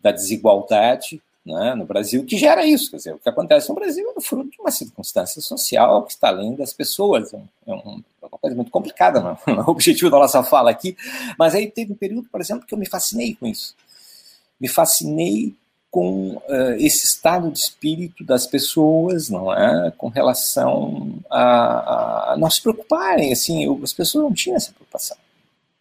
[0.00, 2.90] da desigualdade né, no Brasil, que gera isso.
[2.90, 6.28] Quer dizer, o que acontece no Brasil é fruto de uma circunstância social que está
[6.28, 7.32] além das pessoas.
[7.32, 10.70] É, um, é uma coisa muito complicada, não, não é o objetivo da nossa fala
[10.70, 10.96] aqui.
[11.38, 13.74] Mas aí teve um período, por exemplo, que eu me fascinei com isso.
[14.60, 15.54] Me fascinei
[15.90, 22.48] com uh, esse estado de espírito das pessoas, não é, com relação a, a não
[22.48, 24.89] se preocuparem, assim, eu, as pessoas não tinham essa preocupação,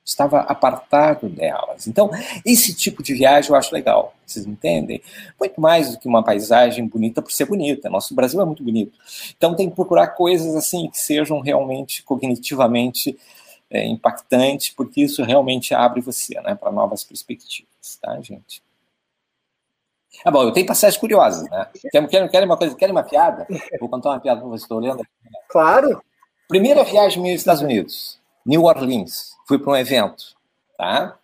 [0.03, 1.87] estava apartado delas.
[1.87, 2.09] Então,
[2.45, 5.01] esse tipo de viagem eu acho legal, vocês entendem?
[5.39, 7.89] Muito mais do que uma paisagem bonita por ser bonita.
[7.89, 8.97] Nosso Brasil é muito bonito,
[9.37, 13.17] então tem que procurar coisas assim que sejam realmente cognitivamente
[13.69, 18.63] é, impactantes, porque isso realmente abre você, né, para novas perspectivas, tá, gente?
[20.25, 21.67] Ah, bom, eu tenho passagens curiosas, né?
[21.91, 23.47] Querem, querem, uma coisa, querem uma piada?
[23.79, 25.05] Vou contar uma piada para vocês, estou olhando.
[25.47, 26.01] Claro.
[26.47, 29.38] Primeira viagem minha aos Estados Unidos, New Orleans.
[29.49, 30.35] Fui para um evento,
[30.77, 31.17] tá?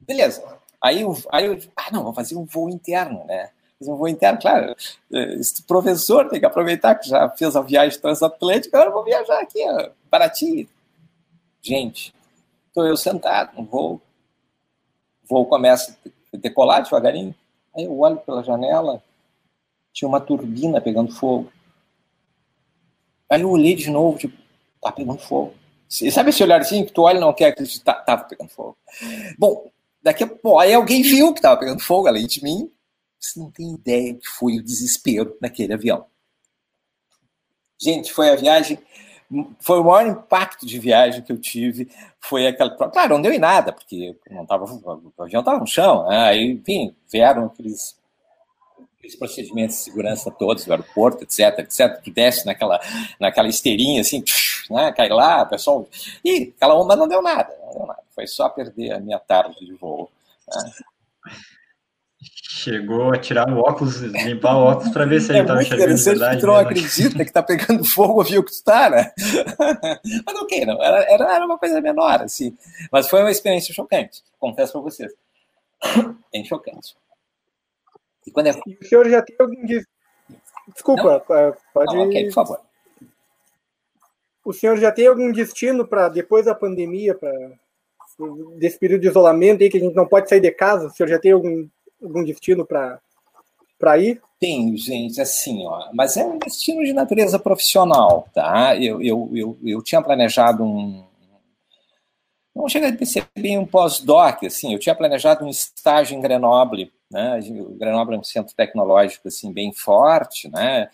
[0.00, 0.42] Beleza.
[0.82, 3.50] Aí, eu, aí eu, ah, não, vou fazer um voo interno, né?
[3.78, 4.74] Fazer um voo interno, claro.
[5.08, 9.38] Esse professor tem que aproveitar que já fez a viagem transatlântica, agora eu vou viajar
[9.40, 10.68] aqui, ó, baratinho.
[11.62, 12.12] Gente,
[12.66, 14.02] estou eu sentado no voo.
[15.22, 15.96] O voo começa
[16.34, 17.32] a decolar devagarinho
[17.76, 19.00] Aí eu olho pela janela,
[19.92, 21.52] tinha uma turbina pegando fogo.
[23.30, 24.36] Aí eu olhei de novo, tipo,
[24.80, 25.61] tá pegando fogo.
[26.10, 28.76] Sabe esse olhar assim, que tu olha e não quer acreditar, tava pegando fogo.
[29.38, 29.70] Bom,
[30.02, 32.70] daqui a pouco, aí alguém viu que tava pegando fogo, além de mim.
[33.20, 36.06] Você não tem ideia que foi o desespero naquele avião.
[37.78, 38.78] Gente, foi a viagem
[39.60, 41.88] foi o maior impacto de viagem que eu tive.
[42.20, 42.70] Foi aquela.
[42.70, 46.06] Claro, não deu em nada, porque não tava, o avião estava no chão.
[46.06, 46.18] Né?
[46.18, 47.96] Aí, enfim, vieram aqueles,
[48.98, 52.00] aqueles procedimentos de segurança todos do aeroporto, etc, etc.
[52.02, 52.80] Tu desce naquela,
[53.18, 54.22] naquela esteirinha, assim,
[54.70, 54.92] né?
[54.92, 55.88] cai lá, pessoal.
[56.24, 58.02] E aquela onda não deu nada, não deu nada.
[58.14, 60.10] Foi só perder a minha tarde de voo.
[60.48, 60.72] Né?
[62.24, 65.94] Chegou a tirar o óculos, limpar o óculos para ver se ele estava é enxergando
[65.94, 66.40] de verdade.
[66.40, 69.12] Tu não acredita que está pegando fogo viu que tu está, né?
[70.24, 72.56] Mas ok, não, era, era, era uma coisa menor, assim.
[72.90, 75.12] Mas foi uma experiência chocante, confesso para vocês.
[76.32, 76.94] Bem chocante.
[78.26, 78.52] E quando é...
[78.66, 79.66] E o senhor já tem algum...
[80.72, 81.36] Desculpa, não?
[81.36, 81.96] É, pode...
[81.96, 82.60] Não, ok, por favor.
[84.44, 87.32] O senhor já tem algum destino para depois da pandemia, para
[88.56, 90.86] desse período de isolamento aí que a gente não pode sair de casa?
[90.86, 91.68] O senhor já tem algum
[92.02, 94.20] algum destino para ir?
[94.40, 98.76] Tenho, gente, assim, ó, mas é um destino de natureza profissional, tá?
[98.76, 101.04] Eu, eu, eu, eu tinha planejado um.
[102.54, 107.38] Não chega a perceber um pós-doc, assim, eu tinha planejado um estágio em Grenoble, né?
[107.60, 110.90] O Grenoble é um centro tecnológico, assim, bem forte, né?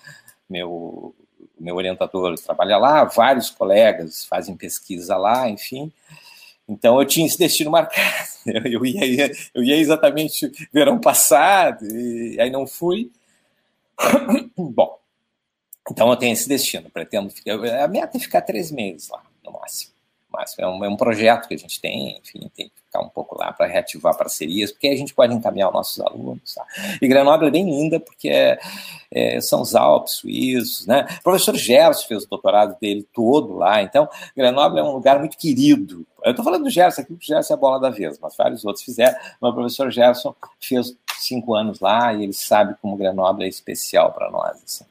[0.48, 1.14] Meu,
[1.58, 5.92] meu orientador trabalha lá, vários colegas fazem pesquisa lá, enfim.
[6.68, 8.28] Então eu tinha esse destino marcado.
[8.64, 13.10] Eu ia, eu ia exatamente verão passado, e aí não fui.
[14.56, 14.98] Bom,
[15.90, 16.88] então eu tenho esse destino.
[16.88, 17.54] Pretendo ficar.
[17.84, 19.92] A meta é ficar três meses lá, no máximo.
[20.58, 23.36] É, um, é um projeto que a gente tem, enfim, tem que ficar um pouco
[23.38, 26.54] lá para reativar parcerias, porque a gente pode encaminhar os nossos alunos.
[26.54, 26.64] Tá?
[27.00, 28.58] E Grenoble é bem linda, porque é,
[29.10, 31.06] é, são os Alpes suíços, né?
[31.20, 35.36] O professor Gerson fez o doutorado dele todo lá, então Grenoble é um lugar muito
[35.36, 36.06] querido.
[36.24, 38.36] Eu estou falando do Gerson aqui, porque o Gerson é a bola da vez, mas
[38.36, 42.96] vários outros fizeram, mas o professor Gerson fez cinco anos lá e ele sabe como
[42.96, 44.62] Grenoble é especial para nós.
[44.62, 44.84] Assim.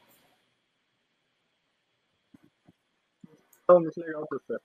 [3.70, 4.60] Muito legal, professor.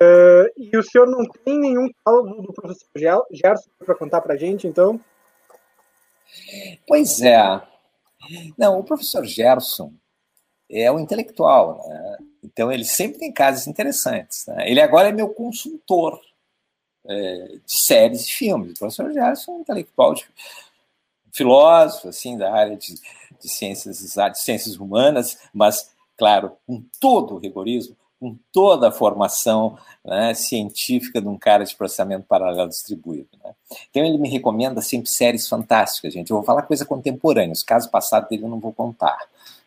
[0.00, 2.88] Uh, e o senhor não tem nenhum caso do professor
[3.30, 5.00] Gerson para contar para a gente, então?
[6.86, 7.60] Pois é.
[8.56, 9.92] Não, o professor Gerson
[10.70, 12.18] é um intelectual, né?
[12.42, 14.46] então ele sempre tem casos interessantes.
[14.46, 14.70] Né?
[14.70, 16.20] Ele agora é meu consultor
[17.06, 18.72] é, de séries e filmes.
[18.72, 20.26] O professor Gerson é um intelectual, de,
[21.32, 22.94] filósofo, assim, da área de,
[23.40, 29.76] de ciências, de ciências humanas, mas, claro, com todo o rigorismo, com toda a formação
[30.04, 33.28] né, científica de um cara de processamento paralelo distribuído.
[33.42, 33.52] Né?
[33.90, 36.30] Então ele me recomenda sempre séries fantásticas, gente.
[36.30, 39.18] Eu vou falar coisa contemporânea, os casos passados dele eu não vou contar,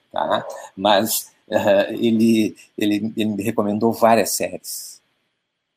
[0.09, 0.47] tá?
[0.73, 5.01] mas uh, ele, ele, ele me recomendou várias séries,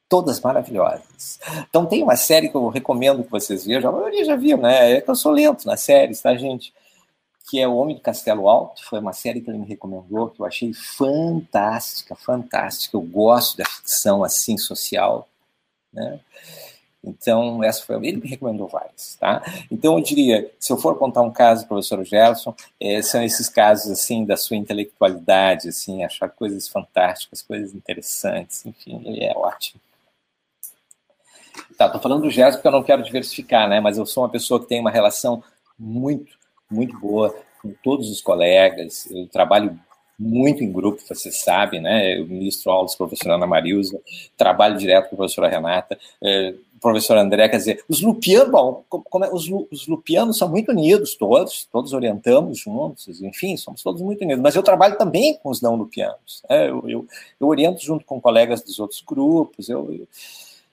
[0.09, 1.41] todas maravilhosas.
[1.69, 4.93] Então tem uma série que eu recomendo que vocês vejam, a maioria já viu, né?
[4.93, 6.73] É que eu sou lento nas séries, tá, gente?
[7.49, 10.41] Que é O Homem do Castelo Alto, foi uma série que ele me recomendou, que
[10.41, 12.97] eu achei fantástica, fantástica.
[12.97, 15.27] Eu gosto da ficção assim social,
[15.93, 16.21] né?
[17.03, 19.43] Então, essa foi ele me recomendou várias, tá?
[19.71, 23.91] Então, eu diria, se eu for contar um caso, professor Gerson, é, são esses casos
[23.91, 29.81] assim da sua intelectualidade, assim, achar coisas fantásticas, coisas interessantes, enfim, ele é ótimo.
[31.79, 33.81] Tá, tô falando do Gerson porque eu não quero diversificar, né?
[33.81, 35.43] Mas eu sou uma pessoa que tem uma relação
[35.79, 36.38] muito
[36.71, 39.09] muito boa com todos os colegas.
[39.11, 39.79] Eu trabalho
[40.19, 42.19] muito em grupo, você sabe, né?
[42.19, 44.01] Eu ministro aulas com a professora Ana Marilza,
[44.37, 49.25] trabalho direto com a professora Renata, é, professor André, quer dizer, os lupianos, bom, como
[49.25, 54.23] é, os, os lupianos são muito unidos, todos, todos orientamos juntos, enfim, somos todos muito
[54.23, 56.69] unidos, mas eu trabalho também com os não lupianos, né?
[56.69, 57.07] eu, eu,
[57.41, 60.09] eu, oriento junto com colegas dos outros grupos, eu, eu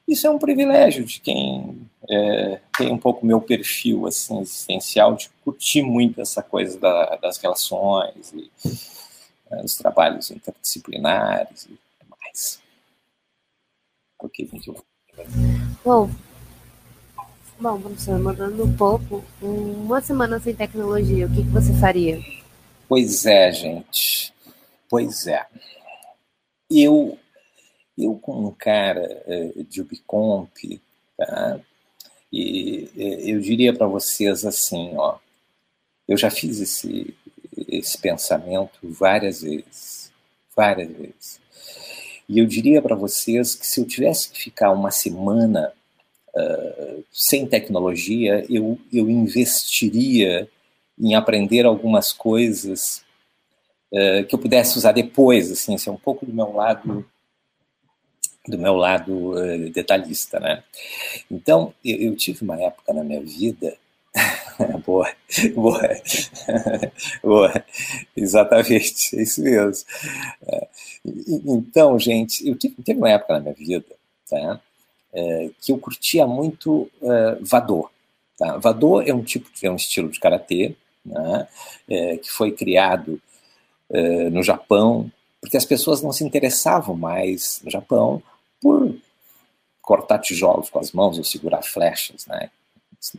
[0.08, 5.30] isso é um privilégio de quem é, tem um pouco meu perfil assim, existencial, de
[5.44, 8.52] curtir muito essa coisa da, das relações e
[9.52, 12.62] é, os trabalhos interdisciplinares e mais.
[14.20, 14.50] Ok.
[15.84, 16.10] Bom,
[17.60, 22.20] bom, professor, mudando um pouco, uma semana sem tecnologia, o que, que você faria?
[22.88, 24.34] Pois é, gente.
[24.88, 25.46] Pois é.
[26.70, 27.18] Eu
[27.98, 30.82] eu, como um cara uh, de Ubicomp,
[31.18, 31.60] tá?
[32.32, 35.18] e uh, eu diria para vocês assim, ó,
[36.08, 37.16] eu já fiz esse,
[37.68, 40.12] esse pensamento várias vezes,
[40.56, 41.40] várias vezes.
[42.28, 45.72] E eu diria para vocês que se eu tivesse que ficar uma semana
[46.36, 50.50] uh, sem tecnologia, eu, eu investiria
[51.00, 53.04] em aprender algumas coisas
[53.92, 57.06] uh, que eu pudesse usar depois, assim, é um pouco do meu lado
[58.48, 60.64] do meu lado uh, detalhista, né?
[61.30, 63.76] Então, eu, eu, tive uma época na minha vida
[64.86, 65.12] boa,
[65.54, 65.82] boa,
[67.24, 67.66] boa,
[68.16, 69.86] exatamente, é isso mesmo.
[70.48, 70.68] É,
[71.46, 73.86] então, gente, eu tive, teve uma época na minha vida,
[74.30, 74.62] tá?
[75.14, 77.90] É, que eu curtia muito uh, Vador.
[78.38, 78.58] Tá?
[78.58, 80.76] Vador é um tipo, é um estilo de karatê,
[81.06, 81.48] né?
[81.90, 83.22] É, que foi criado
[83.90, 85.12] uh, no Japão
[85.46, 88.22] porque as pessoas não se interessavam mais no Japão
[88.66, 88.96] por
[89.80, 92.50] cortar tijolos com as mãos ou segurar flechas, né?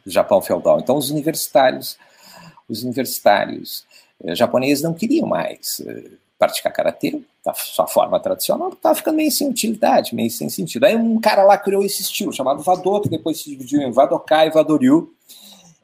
[0.04, 0.80] Japão feudal.
[0.80, 1.96] Então os universitários,
[2.68, 3.86] os universitários
[4.24, 9.30] eh, japoneses não queriam mais eh, praticar karatê da sua forma tradicional, estava ficando meio
[9.30, 10.84] sem utilidade, meio sem sentido.
[10.84, 14.48] Aí um cara lá criou esse estilo chamado Vado, que depois se dividiu em Vadokai
[14.48, 15.14] e Vadoryu.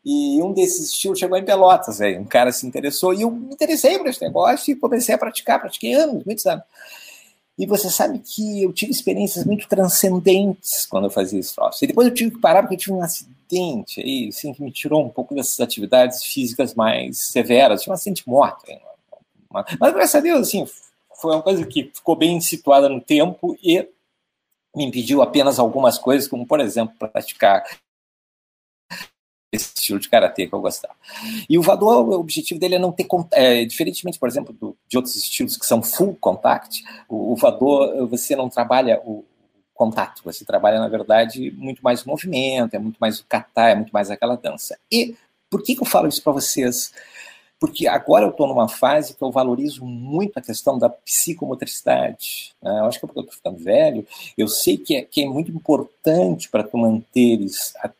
[0.04, 2.18] E um desses estilos chegou em Pelotas, aí.
[2.18, 5.60] um cara se interessou e eu me interessei por esse negócio e comecei a praticar,
[5.60, 6.64] pratiquei anos, muitos anos.
[7.58, 11.84] E você sabe que eu tive experiências muito transcendentes quando eu fazia esse troço.
[11.84, 14.72] E depois eu tive que parar porque eu tive um acidente aí, assim, que me
[14.72, 17.82] tirou um pouco dessas atividades físicas mais severas.
[17.82, 18.64] Tive um acidente morto.
[19.78, 20.66] Mas, graças a Deus, assim,
[21.20, 23.86] foi uma coisa que ficou bem situada no tempo e
[24.74, 27.62] me impediu apenas algumas coisas, como, por exemplo, praticar
[29.52, 30.94] esse estilo de karatê que eu gostava.
[31.48, 34.96] E o Vador, o objetivo dele é não ter, é, diferentemente, por exemplo, do, de
[34.96, 39.24] outros estilos que são full contact, o, o Vador, você não trabalha o
[39.74, 43.74] contato, você trabalha, na verdade, muito mais o movimento, é muito mais o kata, é
[43.74, 44.78] muito mais aquela dança.
[44.90, 45.14] E
[45.50, 46.92] por que, que eu falo isso para vocês?
[47.62, 52.52] porque agora eu estou numa fase que eu valorizo muito a questão da psicomotricidade.
[52.60, 52.80] Né?
[52.80, 54.04] Eu acho que é porque eu estou ficando velho,
[54.36, 56.01] eu sei que é, que é muito importante
[56.50, 57.90] para tu manteres as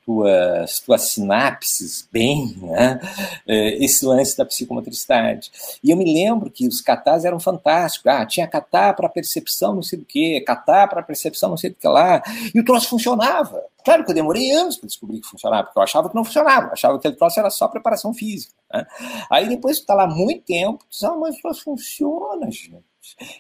[0.81, 3.01] tuas, sinapses bem, né?
[3.47, 5.51] É, esse lance da psicomotricidade.
[5.83, 8.11] E eu me lembro que os catás eram fantásticos.
[8.11, 11.77] Ah, tinha catá para percepção não sei do que, catá para percepção não sei do
[11.77, 12.23] que lá,
[12.55, 13.63] e o troço funcionava.
[13.85, 16.69] Claro que eu demorei anos para descobrir que funcionava, porque eu achava que não funcionava,
[16.69, 18.53] eu achava que aquele troço era só preparação física.
[18.73, 18.87] Né?
[19.31, 22.85] Aí depois está lá muito tempo, diz, ah, mas o troço funciona, gente.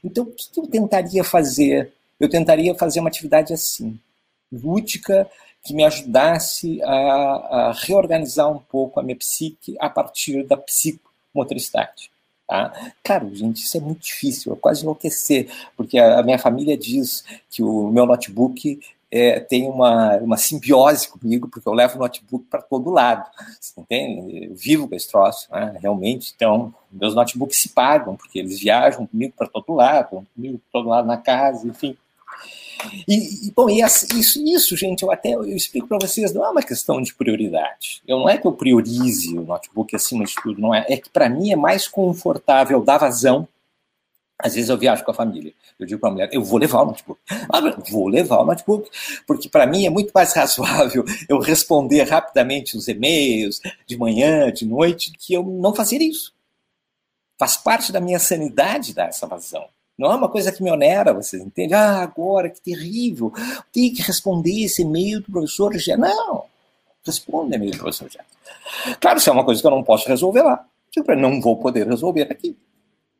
[0.02, 1.92] Então, o que eu tentaria fazer?
[2.18, 3.98] Eu tentaria fazer uma atividade assim,
[4.52, 5.28] lúdica,
[5.64, 12.10] que me ajudasse a, a reorganizar um pouco a minha psique a partir da psicomotricidade.
[12.46, 12.92] Tá?
[13.02, 17.62] Claro, gente, isso é muito difícil, eu quase enlouquecer, porque a, minha família diz que
[17.62, 18.80] o meu notebook
[19.10, 23.30] é, tem uma, uma simbiose comigo, porque eu levo o notebook para todo lado,
[23.78, 24.46] entende?
[24.46, 25.78] Eu vivo com esse troço, né?
[25.80, 26.32] realmente.
[26.34, 30.88] Então, meus notebooks se pagam, porque eles viajam comigo para todo lado, comigo para todo
[30.88, 31.96] lado na casa, enfim.
[33.06, 36.62] E, bom, e isso, isso, gente, eu até eu explico para vocês, não é uma
[36.62, 38.02] questão de prioridade.
[38.06, 40.84] Eu não é que eu priorize o notebook acima de tudo, não é.
[40.88, 43.46] É que para mim é mais confortável dar vazão.
[44.38, 45.52] Às vezes eu viajo com a família.
[45.78, 47.20] Eu digo para a mulher, eu vou levar o notebook.
[47.48, 47.60] Ah,
[47.90, 48.90] vou levar o notebook,
[49.26, 54.66] porque para mim é muito mais razoável eu responder rapidamente os e-mails de manhã, de
[54.66, 56.34] noite, que eu não fazer isso.
[57.38, 59.68] Faz parte da minha sanidade dar essa vazão.
[59.98, 61.76] Não é uma coisa que me onera, vocês entendem?
[61.76, 63.32] Ah, agora, que terrível.
[63.72, 65.96] Tem que responder esse e-mail do professor Gé.
[65.96, 66.44] Não,
[67.04, 68.20] responda e-mail do professor Gé.
[69.00, 70.66] Claro, se é uma coisa que eu não posso resolver lá.
[70.90, 72.56] Tipo, não vou poder resolver aqui.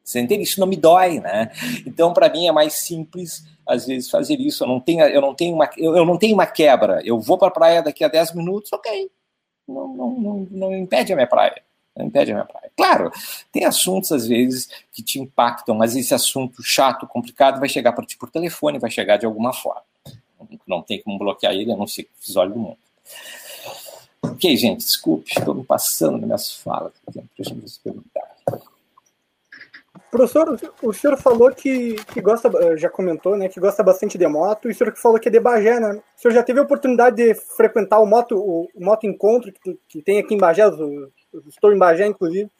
[0.04, 0.42] Você entende?
[0.42, 1.50] Isso não me dói, né?
[1.86, 4.64] Então, para mim é mais simples às vezes fazer isso.
[4.64, 7.00] Eu não tenho, eu não tenho uma, eu não tenho uma quebra.
[7.04, 9.10] Eu vou para a praia daqui a 10 minutos, ok.
[9.68, 11.62] Não, não, não, não impede a minha praia.
[11.96, 12.70] Não impede a minha praia.
[12.76, 13.12] Claro,
[13.52, 18.06] tem assuntos às vezes que te impactam, mas esse assunto chato, complicado, vai chegar para
[18.06, 19.82] ti por telefone, vai chegar de alguma forma.
[20.66, 22.78] Não tem como bloquear ele, a não ser que olhos do mundo.
[24.22, 26.92] Ok, gente, desculpe, estou me passando nas minhas falas.
[27.36, 28.32] Deixa eu perguntar.
[30.10, 34.26] Professor, o senhor falou que, que gosta, eh, já comentou, né, que gosta bastante de
[34.26, 36.02] moto, e o senhor que falou que é de Bagé, né?
[36.16, 39.78] O senhor já teve a oportunidade de frequentar o moto, o, o moto encontro que,
[39.88, 41.10] que tem aqui em Bagé, o,
[41.48, 42.50] estou em Bagé, inclusive.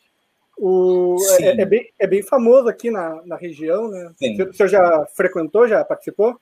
[0.57, 4.12] O, é, é, bem, é bem famoso aqui na, na região, né?
[4.16, 4.41] Sim.
[4.43, 6.39] O senhor já frequentou, já participou?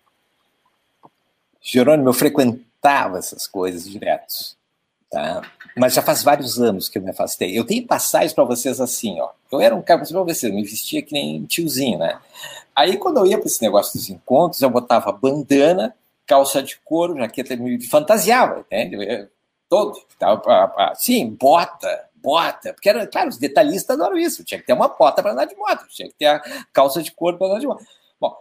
[1.60, 4.58] Jerônimo, eu frequentava essas coisas direto.
[5.10, 5.42] Tá?
[5.76, 7.58] Mas já faz vários anos que eu me afastei.
[7.58, 9.30] Eu tenho passagens para vocês assim, ó.
[9.50, 12.20] Eu era um cara, para vocês, eu me vestia que nem tiozinho, né?
[12.74, 15.94] Aí quando eu ia para esse negócio dos encontros, eu botava bandana,
[16.26, 19.28] calça de couro, jaqueta, me fantasiava, entende?
[19.70, 24.72] todo, tava, sim, bota, bota, porque era, claro, os detalhistas adoram isso, tinha que ter
[24.72, 26.40] uma bota para andar de moto, tinha que ter a
[26.72, 27.84] calça de couro para andar de moto.
[28.20, 28.36] Bom,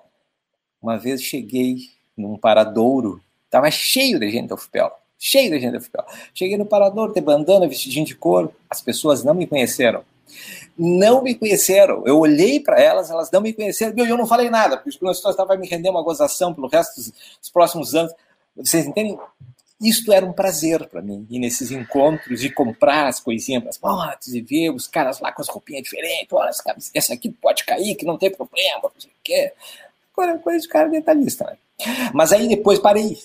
[0.82, 1.78] uma vez cheguei
[2.16, 6.06] num paradouro, tava cheio de gente da UFPEL, cheio de gente da UFPEL.
[6.34, 10.04] Cheguei no paradouro, de bandana, vestidinho de couro, as pessoas não me conheceram.
[10.78, 12.04] Não me conheceram.
[12.06, 13.94] Eu olhei para elas, elas não me conheceram.
[13.98, 16.96] E eu não falei nada, porque o professor vai me render uma gozação pelo resto
[16.96, 17.12] dos,
[17.42, 18.14] dos próximos anos.
[18.56, 19.20] Vocês entendem?
[19.82, 23.80] Isto era um prazer para mim, ir nesses encontros e comprar as coisinhas para as
[23.80, 26.28] motos e ver os caras lá com as roupinhas diferentes.
[26.32, 26.52] Olha,
[26.94, 29.54] essa aqui pode cair, que não tem problema, não sei o quê.
[30.12, 31.58] Agora, coisa de cara detalhista, né?
[32.14, 33.18] Mas aí depois parei.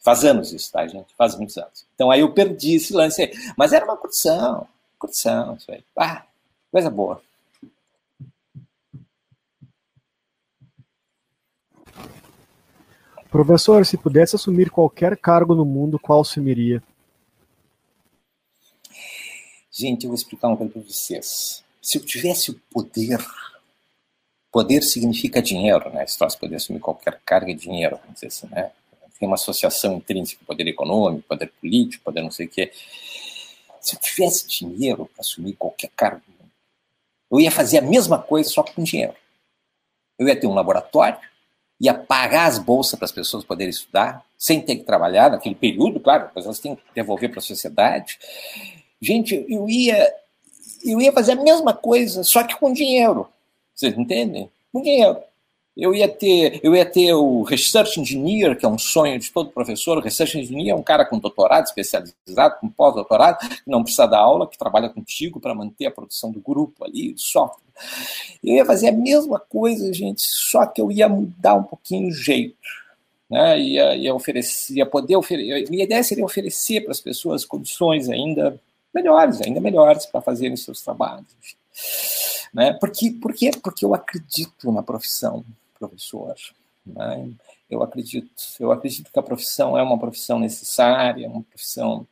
[0.00, 1.14] Faz anos isso, tá, gente?
[1.16, 1.86] Faz muitos anos.
[1.94, 3.32] Então aí eu perdi esse lance aí.
[3.56, 4.66] Mas era uma curtição,
[4.98, 5.82] curtição, isso aí.
[5.96, 6.22] Ah,
[6.70, 7.22] coisa boa.
[13.34, 16.80] Professor, se pudesse assumir qualquer cargo no mundo, qual assumiria?
[19.72, 21.64] Gente, eu vou explicar uma coisa para vocês.
[21.82, 23.18] Se eu tivesse o poder,
[24.52, 26.06] poder significa dinheiro, né?
[26.06, 28.70] Se nós poder assumir qualquer cargo de dinheiro, vamos dizer assim, né?
[29.18, 32.70] Tem uma associação intrínseca, poder econômico, poder político, poder não sei o quê.
[33.80, 36.22] Se eu tivesse dinheiro para assumir qualquer cargo,
[37.32, 39.16] eu ia fazer a mesma coisa, só com dinheiro.
[40.20, 41.18] Eu ia ter um laboratório,
[41.80, 46.00] ia pagar as bolsas para as pessoas poderem estudar, sem ter que trabalhar naquele período,
[46.00, 48.18] claro, depois elas têm que devolver para a sociedade.
[49.00, 50.12] Gente, eu ia,
[50.84, 53.28] eu ia fazer a mesma coisa, só que com dinheiro.
[53.74, 54.50] Vocês entendem?
[54.72, 55.18] Com dinheiro.
[55.76, 59.50] Eu ia ter, eu ia ter o research engineer, que é um sonho de todo
[59.50, 59.98] professor.
[59.98, 64.20] O research engineer é um cara com doutorado especializado, com pós-doutorado, que não precisa dar
[64.20, 67.64] aula, que trabalha contigo para manter a produção do grupo ali, do software.
[68.42, 72.12] Eu ia fazer a mesma coisa, gente, só que eu ia mudar um pouquinho o
[72.12, 72.56] jeito.
[73.28, 73.58] Né?
[73.58, 75.68] Ia, ia, oferecer, ia poder oferecer.
[75.68, 78.60] Minha ideia seria oferecer para as pessoas condições ainda
[78.94, 81.26] melhores, ainda melhores para fazerem seus trabalhos.
[82.52, 82.72] Né?
[82.74, 83.10] Por, quê?
[83.10, 83.50] Por quê?
[83.60, 85.44] Porque eu acredito na profissão
[85.78, 86.34] professor.
[86.86, 87.30] Né?
[87.70, 92.06] Eu acredito, eu acredito que a profissão é uma profissão necessária, uma profissão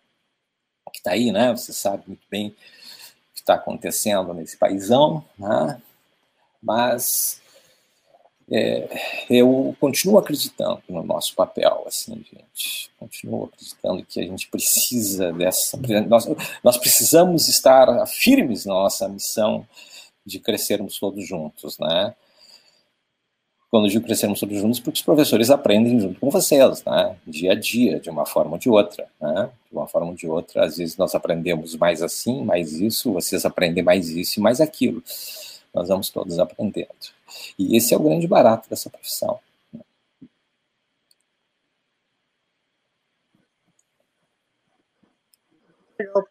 [0.93, 1.51] que está aí, né?
[1.53, 2.53] Você sabe muito bem o
[3.35, 5.81] que está acontecendo nesse paísão, né?
[6.63, 7.41] Mas
[8.51, 8.89] é,
[9.31, 12.91] eu continuo acreditando no nosso papel, assim, gente.
[12.99, 15.79] Continuo acreditando que a gente precisa dessa.
[16.07, 16.27] Nós,
[16.63, 19.67] nós precisamos estar firmes na nossa missão
[20.25, 22.15] de crescermos todos juntos, né?
[23.73, 27.17] Quando digo crescermos todos juntos, porque os professores aprendem junto com vocês, né?
[27.27, 29.51] Dia a dia, de uma forma ou de outra, né?
[29.71, 33.47] De uma forma ou de outra, às vezes nós aprendemos mais assim, mais isso, vocês
[33.47, 35.03] aprendem mais isso e mais aquilo.
[35.73, 36.91] Nós vamos todos aprendendo.
[37.59, 39.41] E esse é o grande barato dessa profissão.
[45.99, 46.25] Legal,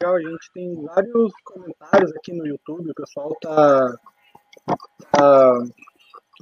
[0.00, 0.16] legal.
[0.16, 2.90] A gente tem vários comentários aqui no YouTube.
[2.90, 3.96] O pessoal tá,
[5.12, 5.64] tá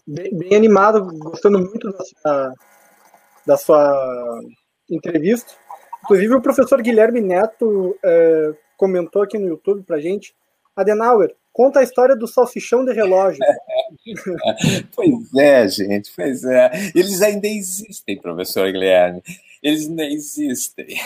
[0.06, 2.54] bem, bem, animado, gostando muito da sua,
[3.46, 4.40] da sua
[4.90, 5.52] entrevista.
[6.04, 10.34] Inclusive, o professor Guilherme Neto é, comentou aqui no YouTube para gente.
[10.76, 13.40] Adenauer, Conta a história do salsichão de relógio.
[14.94, 16.70] pois é, gente, pois é.
[16.94, 19.20] Eles ainda existem, professor Guilherme.
[19.60, 20.86] Eles ainda existem.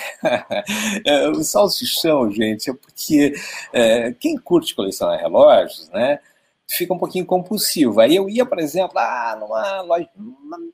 [1.06, 3.32] É, o salsichão, gente, é porque
[3.72, 6.18] é, quem curte colecionar relógios, né?
[6.76, 8.00] Fica um pouquinho compulsivo.
[8.00, 10.08] Aí eu ia, por exemplo, lá numa loja.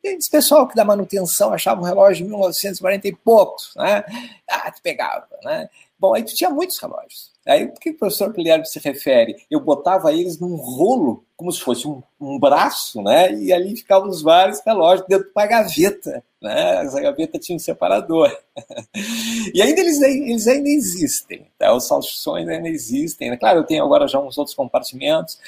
[0.03, 4.05] Esse pessoal que dá manutenção achava um relógio de 1940 e poucos, né?
[4.49, 5.69] Ah, te pegava, né?
[5.99, 7.33] Bom, aí tinha muitos relógios.
[7.47, 9.35] Aí o que o professor Guilherme se refere?
[9.51, 13.33] Eu botava eles num rolo, como se fosse um, um braço, né?
[13.33, 16.85] E ali ficavam os vários relógios dentro de uma gaveta, né?
[16.85, 18.31] Essa gaveta tinha um separador.
[19.55, 21.73] e ainda eles, eles ainda existem, tá?
[21.73, 23.31] Os salsichões ainda existem.
[23.31, 23.37] Né?
[23.37, 25.39] Claro, eu tenho agora já uns outros compartimentos.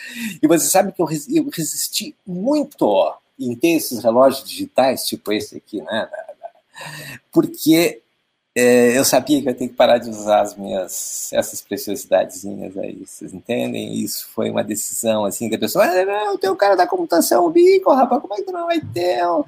[0.42, 5.58] E você sabe que eu, eu resisti muito em ter esses relógios digitais, tipo esse
[5.58, 6.08] aqui, né?
[7.30, 8.00] Porque
[8.54, 12.76] é, eu sabia que eu ia ter que parar de usar as minhas essas preciosidadezinhas
[12.76, 13.94] aí, vocês entendem?
[13.94, 17.46] Isso foi uma decisão assim que a pessoa, ah, não, tem o cara da computação,
[17.46, 19.44] o bico, rapaz, como é que tu não vai ter um,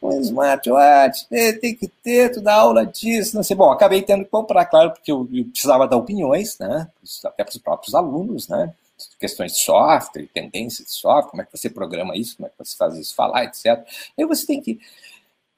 [0.00, 1.26] um smartwatch?
[1.30, 3.56] É, tem que ter, tu dá aula disso, não sei.
[3.56, 6.88] Bom, acabei tendo que comprar, claro, porque eu, eu precisava dar opiniões, né?
[7.24, 8.72] Até para os próprios alunos, né?
[9.20, 12.56] questões de software, tendências de software, como é que você programa isso, como é que
[12.58, 13.84] você faz isso falar, etc.
[14.18, 14.78] Aí você tem que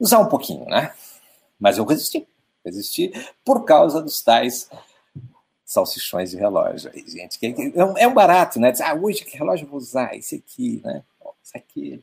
[0.01, 0.93] usar um pouquinho, né?
[1.61, 2.27] Mas eu resisti
[2.65, 3.13] existir
[3.45, 4.69] por causa dos tais
[5.65, 6.91] salsichões de relógio.
[6.95, 8.73] Aí, gente, é, é um barato, né?
[8.73, 10.15] Diz, ah, hoje que relógio vou usar?
[10.17, 11.03] Esse aqui, né?
[11.45, 12.03] Esse aqui.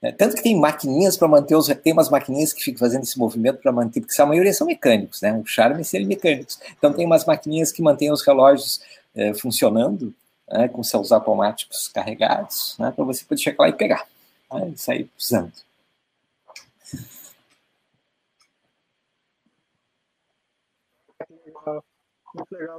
[0.00, 1.66] É, tanto que tem maquininhas para manter os.
[1.66, 5.20] Tem umas maquininhas que ficam fazendo esse movimento para manter, porque a maioria são mecânicos,
[5.20, 5.32] né?
[5.32, 6.58] O charme é serem mecânicos.
[6.76, 8.80] Então tem umas maquininhas que mantêm os relógios
[9.14, 10.14] é, funcionando,
[10.50, 14.06] né, com seus automáticos carregados, né, para você poder chegar lá e pegar
[14.52, 15.52] né, e sair usando.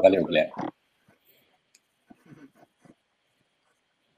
[0.02, 0.54] Valeu, Guilherme.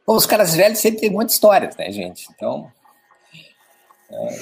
[0.05, 2.27] Bom, os caras velhos sempre têm muitas histórias, né, gente?
[2.31, 2.71] Então,
[4.09, 4.39] é,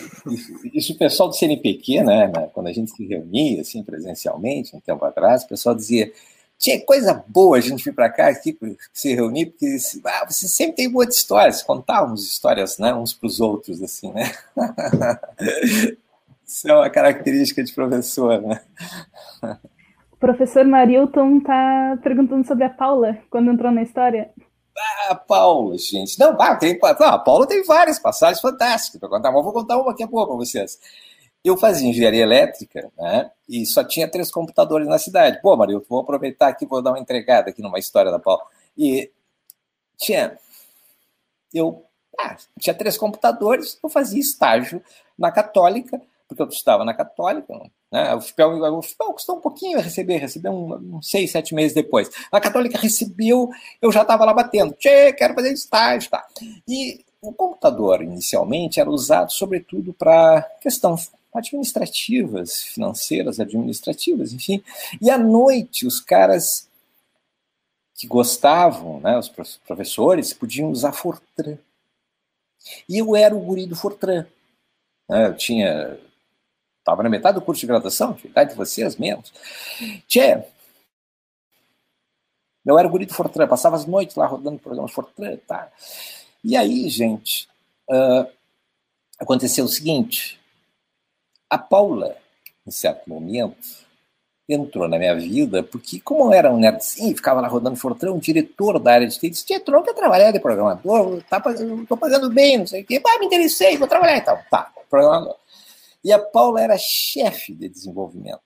[0.74, 4.82] isso, o pessoal do CNPq, né, né, quando a gente se reunia assim presencialmente, um
[4.82, 6.12] tempo atrás, o pessoal dizia:
[6.60, 8.58] tinha coisa boa a gente vir para cá aqui
[8.94, 13.40] se reunir, porque ah, você sempre tem muitas histórias, contávamos histórias né, uns para os
[13.40, 14.32] outros, assim, né?
[16.46, 18.62] Isso é uma característica de professor, né?
[20.24, 24.32] professor Marilton tá perguntando sobre a Paula, quando entrou na história.
[25.10, 26.18] Ah, Paula, gente.
[26.18, 29.78] Não, ah, tem, não, a Paula tem várias passagens fantásticas para contar, mas vou contar
[29.78, 30.80] uma aqui a pouco para vocês.
[31.44, 33.32] Eu fazia engenharia elétrica, né?
[33.50, 35.42] E só tinha três computadores na cidade.
[35.42, 38.44] Pô, Marilton, vou aproveitar aqui, vou dar uma entregada aqui numa história da Paula.
[38.78, 39.12] E
[39.98, 40.40] tinha.
[41.54, 41.84] Eu
[42.18, 44.82] ah, tinha três computadores, eu fazia estágio
[45.18, 47.54] na Católica porque eu estava na Católica,
[47.92, 48.16] né?
[48.16, 51.74] o, FIPEL, o FIPEL custou um pouquinho a receber, recebeu um, uns seis, sete meses
[51.74, 52.10] depois.
[52.32, 53.50] A Católica recebeu,
[53.82, 56.26] eu já estava lá batendo, tchê, quero fazer estágio, tá.
[56.68, 64.64] E o computador, inicialmente, era usado sobretudo para questões administrativas, financeiras, administrativas, enfim.
[65.02, 66.70] E à noite, os caras
[67.96, 69.30] que gostavam, né, os
[69.66, 71.58] professores, podiam usar Fortran.
[72.88, 74.26] E eu era o guri do Fortran.
[75.10, 75.28] Né?
[75.28, 75.98] Eu tinha
[76.84, 79.32] Estava na metade do curso de graduação, idade de vocês mesmos.
[80.06, 80.44] Tchê,
[82.66, 85.72] eu era guri do Fortran, passava as noites lá rodando programas Fortran, tá?
[86.44, 87.48] E aí, gente,
[87.90, 88.30] uh,
[89.18, 90.38] aconteceu o seguinte,
[91.50, 92.18] a Paula,
[92.68, 93.66] em certo momento,
[94.48, 98.20] entrou na minha vida, porque como eu era um nerdzinho, ficava lá rodando Fortran, um
[98.20, 101.42] diretor da área de TI disse, tu não quer trabalhar de programador, tá,
[101.88, 104.38] tô pagando bem, não sei o quê, ah, me interessei, vou trabalhar então.
[104.52, 105.38] Tá, programador.
[106.04, 108.42] E a Paula era chefe de desenvolvimento.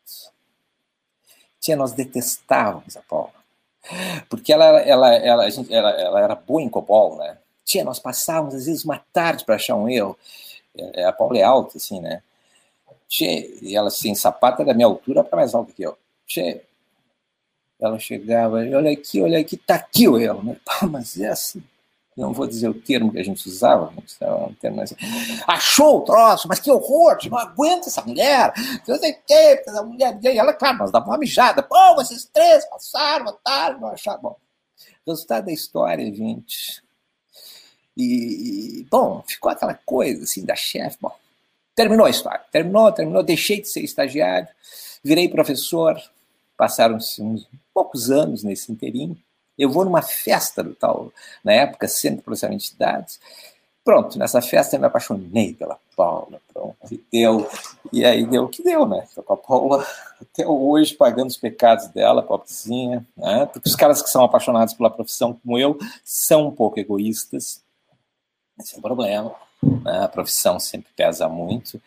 [1.60, 3.34] Tia, nós detestávamos a Paula.
[4.30, 7.38] Porque ela, ela, ela, a gente, ela, ela era boa em COBOL, né?
[7.66, 10.18] Tia, nós passávamos às vezes uma tarde para achar um erro.
[10.76, 12.22] É, a Paula é alta, assim, né?
[13.08, 15.98] Tchê, e ela assim, sapata da minha altura para mais alta que eu.
[16.26, 16.62] Tchê,
[17.80, 20.44] ela chegava, olha aqui, olha aqui, tá aqui o erro.
[20.44, 20.58] Né?
[20.90, 21.64] mas é assim,
[22.18, 24.96] não vou dizer o termo que a gente usava, mas um termo assim,
[25.46, 28.52] achou o troço, mas que horror, não aguenta essa mulher,
[28.88, 32.26] não sei o que, essa mulher, e ela, claro, nós dava uma mijada, pô, vocês
[32.34, 34.36] três passaram, mataram, não acharam, bom,
[35.06, 36.84] resultado da história, gente,
[37.96, 41.14] e, bom, ficou aquela coisa, assim, da chefe, bom,
[41.78, 42.42] Terminou a história.
[42.52, 43.22] Terminou, terminou.
[43.22, 44.48] Deixei de ser estagiário,
[45.04, 45.96] virei professor.
[46.58, 49.16] Passaram-se uns poucos anos nesse inteirinho.
[49.58, 51.12] Eu vou numa festa do tal,
[51.44, 53.20] na época, Centro de Processamento de Dados.
[53.84, 56.42] Pronto, nessa festa eu me apaixonei pela Paula.
[56.54, 57.50] Pronto, e deu.
[57.94, 59.08] E aí deu o que deu, né?
[59.16, 59.88] Tô com a Paula
[60.22, 63.08] até hoje pagando os pecados dela, pobrezinha.
[63.16, 63.46] Né?
[63.46, 67.64] Porque os caras que são apaixonados pela profissão, como eu, são um pouco egoístas.
[68.60, 69.34] Esse é o problema.
[69.84, 70.04] Né?
[70.04, 71.82] A profissão sempre pesa muito.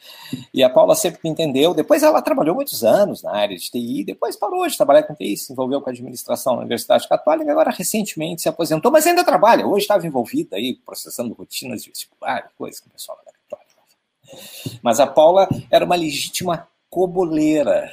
[0.52, 1.74] E a Paula sempre me entendeu.
[1.74, 5.36] Depois ela trabalhou muitos anos na área de TI, depois parou de trabalhar com TI,
[5.36, 9.66] se envolveu com a administração na Universidade Católica, agora recentemente se aposentou, mas ainda trabalha.
[9.66, 14.80] Hoje estava envolvida aí, processando rotinas de vestibular, coisa que o pessoal da Católica.
[14.82, 17.90] Mas a Paula era uma legítima coboleira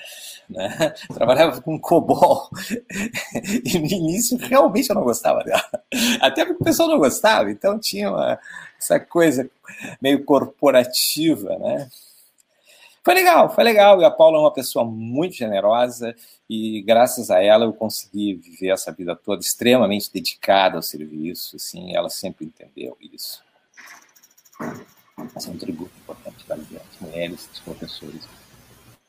[0.49, 0.93] né?
[1.13, 2.49] Trabalhava com COBOL.
[3.63, 5.63] E no início realmente eu não gostava dela.
[6.21, 8.39] Até porque o pessoal não gostava, então tinha uma,
[8.79, 9.49] essa coisa
[10.01, 11.89] meio corporativa, né?
[13.03, 14.01] Foi legal, foi legal.
[14.01, 16.15] E a Paula é uma pessoa muito generosa
[16.49, 21.95] e graças a ela eu consegui viver essa vida toda extremamente dedicada ao serviço, assim,
[21.95, 23.43] ela sempre entendeu isso.
[25.35, 26.59] Esse é um tributo importante das
[26.99, 28.21] mulheres, dos professores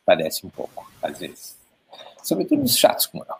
[0.08, 1.54] padece um pouco, às vezes.
[2.22, 3.34] Sobretudo os chatos como eu.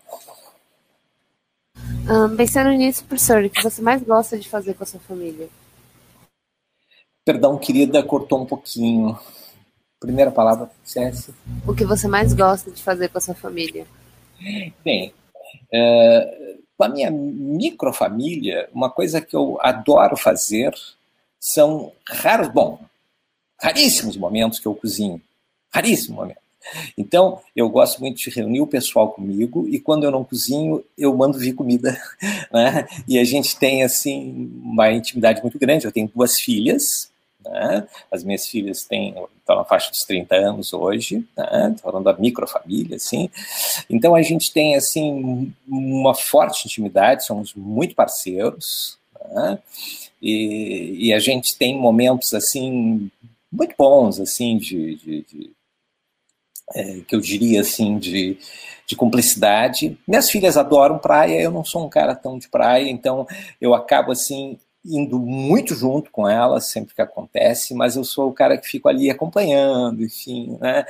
[2.10, 5.48] Um, pensando nisso, professor, o que você mais gosta de fazer com a sua família?
[7.24, 9.18] Perdão, querida, cortou um pouquinho.
[9.98, 11.32] Primeira palavra, César.
[11.66, 13.86] O que você mais gosta de fazer com a sua família?
[14.84, 15.14] Bem,
[15.72, 20.72] é, com a minha microfamília, uma coisa que eu adoro fazer
[21.40, 22.78] são raros, bom,
[23.60, 25.20] raríssimos momentos que eu cozinho.
[25.72, 26.47] Raríssimo momento.
[26.96, 31.16] Então, eu gosto muito de reunir o pessoal comigo e quando eu não cozinho, eu
[31.16, 31.98] mando vir comida,
[32.52, 32.86] né?
[33.06, 35.86] E a gente tem, assim, uma intimidade muito grande.
[35.86, 37.10] Eu tenho duas filhas,
[37.44, 37.86] né?
[38.10, 41.74] As minhas filhas têm, estão na faixa dos 30 anos hoje, né?
[41.82, 43.30] falando da microfamília, assim.
[43.88, 48.98] Então, a gente tem, assim, uma forte intimidade, somos muito parceiros,
[49.32, 49.58] né?
[50.20, 53.10] E, e a gente tem momentos, assim,
[53.50, 55.50] muito bons, assim, de, de, de
[56.74, 58.38] é, que eu diria assim, de,
[58.86, 59.98] de cumplicidade.
[60.06, 63.26] Minhas filhas adoram praia, eu não sou um cara tão de praia, então
[63.60, 68.32] eu acabo assim indo muito junto com elas sempre que acontece, mas eu sou o
[68.32, 70.86] cara que fico ali acompanhando, enfim, né?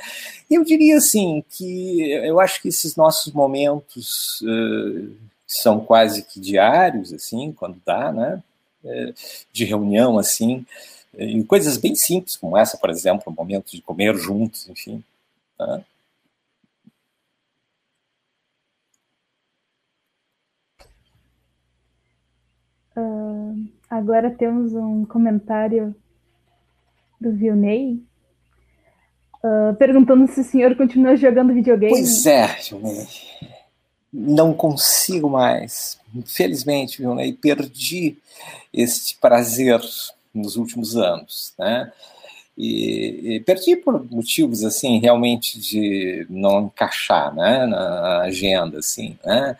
[0.49, 5.11] Eu diria assim que eu acho que esses nossos momentos uh,
[5.45, 8.41] são quase que diários, assim, quando dá, né?
[8.83, 9.13] Uh,
[9.51, 10.65] de reunião, assim,
[11.17, 15.03] em coisas bem simples como essa, por exemplo, o momento de comer juntos, enfim,
[15.59, 15.81] Tá?
[22.95, 25.93] Uh, agora temos um comentário
[27.19, 28.01] do Vilney
[29.43, 31.91] uh, perguntando se o senhor continua jogando videogame.
[31.91, 33.07] Pois é, Vilney.
[34.13, 35.99] Não consigo mais.
[36.15, 38.17] Infelizmente, Vilney, perdi
[38.73, 39.81] este prazer
[40.33, 41.91] nos últimos anos, né?
[42.61, 49.57] E, e, perdi por motivos assim realmente de não encaixar né, na agenda assim né?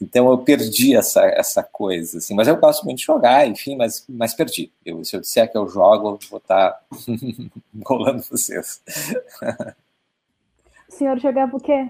[0.00, 4.04] então eu perdi essa, essa coisa assim mas eu gosto muito de jogar enfim mas,
[4.08, 6.80] mas perdi eu, se eu disser que eu jogo eu vou estar tá
[7.86, 8.82] rolando vocês
[10.88, 11.88] o senhor jogava o quê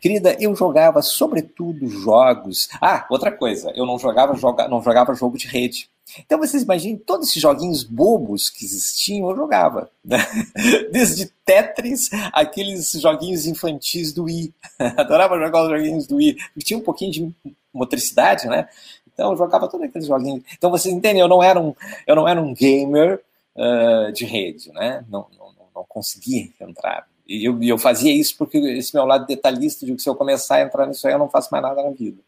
[0.00, 2.68] Querida, eu jogava sobretudo jogos.
[2.80, 4.68] Ah, outra coisa, eu não jogava, joga...
[4.68, 5.90] não jogava jogo de rede.
[6.18, 9.90] Então vocês imaginem todos esses joguinhos bobos que existiam, eu jogava.
[10.04, 10.18] Né?
[10.90, 14.52] Desde Tetris, aqueles joguinhos infantis do Wii.
[14.96, 16.36] Adorava jogar os joguinhos do Wii.
[16.58, 17.34] Tinha um pouquinho de
[17.72, 18.68] motricidade, né?
[19.12, 20.42] Então eu jogava todos aqueles joguinhos.
[20.56, 21.74] Então vocês entendem, eu não era um,
[22.06, 23.20] eu não era um gamer
[23.56, 25.04] uh, de rede, né?
[25.08, 29.84] Não, não, não conseguia entrar E eu, eu fazia isso porque esse meu lado detalhista
[29.84, 31.90] de que se eu começar a entrar nisso aí, eu não faço mais nada na
[31.90, 32.18] vida.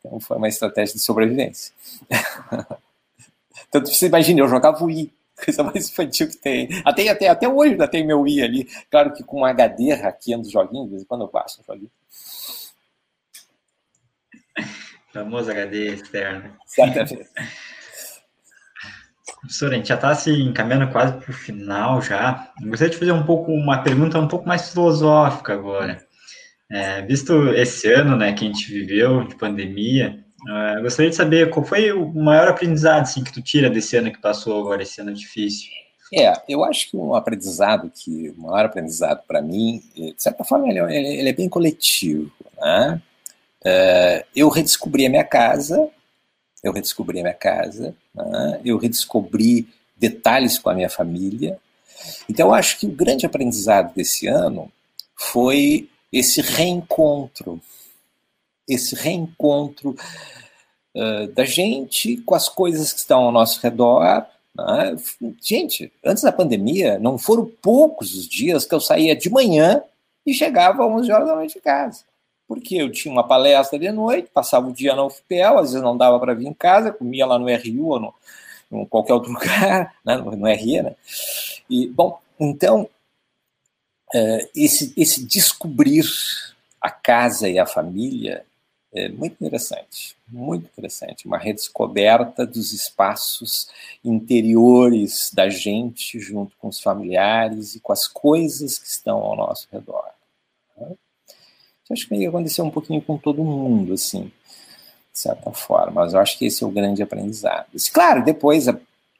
[0.00, 1.74] Então foi uma estratégia de sobrevivência.
[3.70, 5.12] Tanto você imagina, eu jogava o I,
[5.44, 6.68] coisa mais infantil que tem.
[6.84, 8.68] Até, até, até hoje ainda tem meu I ali.
[8.90, 11.90] Claro que com HD hackeando os joguinhos, de vez em quando eu passo um joguinho.
[15.12, 16.56] Famoso HD externo.
[16.66, 17.28] Exatamente.
[19.40, 22.52] Professor, a gente já está se assim, encaminhando quase para o final já.
[22.60, 26.04] Eu gostaria de fazer um pouco uma pergunta um pouco mais filosófica agora.
[26.68, 31.50] É, visto esse ano né, que a gente viveu de pandemia, é, gostaria de saber
[31.50, 35.00] qual foi o maior aprendizado assim, que tu tira desse ano que passou agora, esse
[35.00, 35.70] ano difícil.
[36.14, 40.68] É, eu acho que um aprendizado que, o maior aprendizado para mim, de certa forma,
[40.68, 42.30] ele, é, ele é bem coletivo.
[42.56, 43.02] Né?
[43.64, 45.88] É, eu redescobri a minha casa,
[46.62, 48.60] eu redescobri a minha casa, né?
[48.64, 51.58] eu redescobri detalhes com a minha família.
[52.28, 54.70] Então, eu acho que o grande aprendizado desse ano
[55.16, 57.60] foi esse reencontro,
[58.68, 59.96] esse reencontro
[60.94, 64.26] uh, da gente com as coisas que estão ao nosso redor.
[64.54, 64.96] Né?
[65.40, 69.82] Gente, antes da pandemia, não foram poucos os dias que eu saía de manhã
[70.24, 72.04] e chegava às 11 horas da noite em casa.
[72.48, 75.96] Porque eu tinha uma palestra de noite, passava o dia na UFPEL, às vezes não
[75.96, 78.14] dava para vir em casa, comia lá no RU ou no,
[78.70, 80.16] em qualquer outro lugar, né?
[80.16, 80.94] no, no RE, né?
[81.68, 82.88] E, bom, então,
[84.14, 86.04] é, esse, esse descobrir
[86.80, 88.44] a casa e a família
[88.96, 91.26] é muito interessante, muito interessante.
[91.26, 93.68] Uma redescoberta dos espaços
[94.02, 99.68] interiores da gente, junto com os familiares e com as coisas que estão ao nosso
[99.70, 100.10] redor.
[101.90, 104.32] Acho que aconteceu um pouquinho com todo mundo, assim,
[105.12, 106.02] de certa forma.
[106.02, 107.66] Mas eu acho que esse é o grande aprendizado.
[107.92, 108.66] Claro, depois,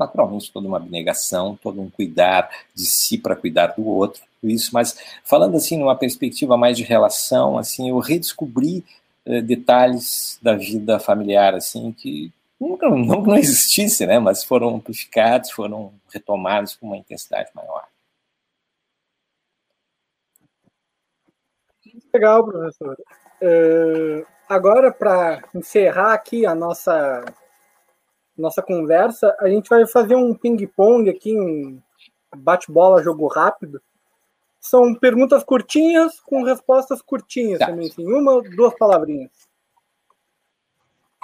[0.01, 4.70] naturalmente, toda uma abnegação, todo um cuidar de si para cuidar do outro, isso.
[4.72, 8.83] Mas falando assim, numa perspectiva mais de relação, assim, eu redescobri
[9.27, 14.20] eh, detalhes da vida familiar, assim, que nunca não, não existisse, né?
[14.20, 17.85] Mas foram amplificados, foram retomados com uma intensidade maior.
[22.14, 22.97] Legal, professor.
[23.43, 27.24] Uh, agora, para encerrar aqui a nossa,
[28.37, 31.81] nossa conversa, a gente vai fazer um ping-pong aqui, um
[32.35, 33.83] bate-bola, jogo rápido.
[34.66, 37.66] São perguntas curtinhas com respostas curtinhas tá.
[37.66, 39.30] também, assim, uma, duas palavrinhas.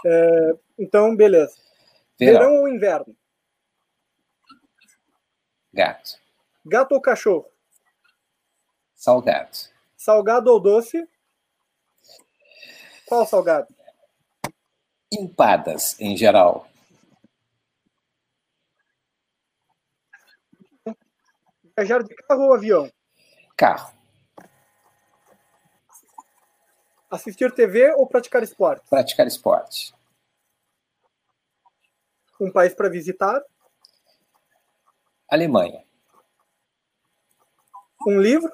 [0.05, 1.57] Uh, então, beleza.
[2.17, 2.39] Verão.
[2.39, 3.17] Verão ou inverno?
[5.75, 6.21] Gato.
[6.65, 7.51] Gato ou cachorro?
[8.95, 9.59] Salgado.
[9.97, 11.09] Salgado ou doce?
[13.07, 13.67] Qual salgado?
[15.13, 16.69] Empadas, em geral.
[21.77, 22.89] Viajar de carro ou avião?
[23.63, 23.95] Carro.
[27.09, 28.85] Assistir TV ou praticar esporte?
[28.91, 29.95] Praticar esporte.
[32.41, 33.41] Um país para visitar?
[35.31, 35.85] Alemanha.
[38.05, 38.51] Um livro?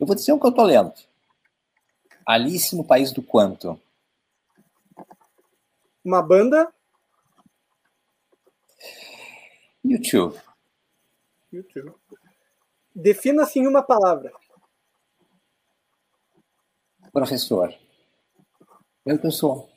[0.00, 0.92] Eu vou dizer o que eu estou lendo.
[2.26, 3.80] Alice no País do Quanto.
[6.04, 6.74] Uma banda?
[9.84, 10.36] YouTube.
[11.52, 11.94] YouTube.
[12.94, 14.32] Defina-se em uma palavra.
[17.12, 17.74] Professor.
[19.04, 19.68] Eu que eu sou.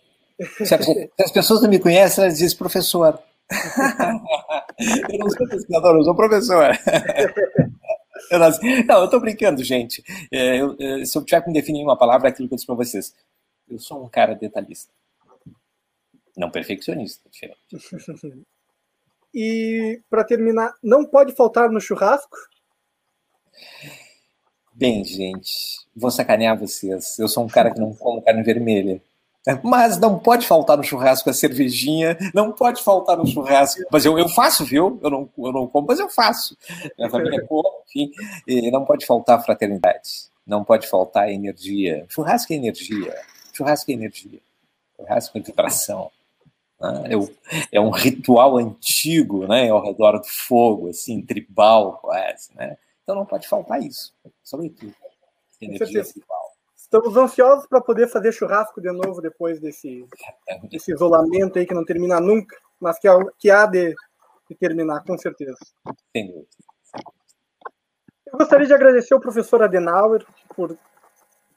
[0.65, 0.75] Se,
[1.19, 3.19] as pessoas não me conhecem, elas dizem professor.
[5.09, 6.69] eu não sou pesquisador, eu sou professor.
[8.87, 10.03] Não, eu tô brincando, gente.
[10.31, 12.55] É, eu, é, se eu tiver que me definir uma palavra, é aquilo que eu
[12.55, 13.13] disse para vocês.
[13.69, 14.91] Eu sou um cara detalhista.
[16.35, 17.59] Não perfeccionista, diferente.
[19.35, 22.37] E, para terminar, não pode faltar no churrasco?
[24.73, 25.51] Bem, gente,
[25.95, 27.17] vou sacanear vocês.
[27.19, 29.01] Eu sou um cara que não como carne vermelha.
[29.61, 33.81] Mas não pode faltar no churrasco a cervejinha, não pode faltar no churrasco.
[33.91, 34.99] Mas eu, eu faço, viu?
[35.03, 36.57] Eu não, eu não como, mas eu faço.
[36.97, 38.11] Minha família come, enfim.
[38.47, 42.05] E não pode faltar fraternidade, não pode faltar energia.
[42.07, 43.13] Churrasco é energia,
[43.51, 44.39] churrasco é energia,
[44.95, 46.09] churrasco é vibração.
[46.79, 47.09] Né?
[47.09, 49.69] É, é um ritual antigo, né?
[49.69, 52.77] Ao redor do fogo, assim, tribal quase, né?
[53.03, 54.93] Então não pode faltar isso, sobretudo.
[55.61, 56.03] Energia.
[56.75, 60.05] Estamos ansiosos para poder fazer churrasco de novo depois desse,
[60.69, 63.07] desse isolamento aí que não termina nunca, mas que,
[63.39, 63.95] que há de,
[64.49, 65.57] de terminar, com certeza.
[66.13, 66.45] Entendi.
[68.27, 70.25] Eu gostaria de agradecer ao professor Adenauer
[70.55, 70.77] por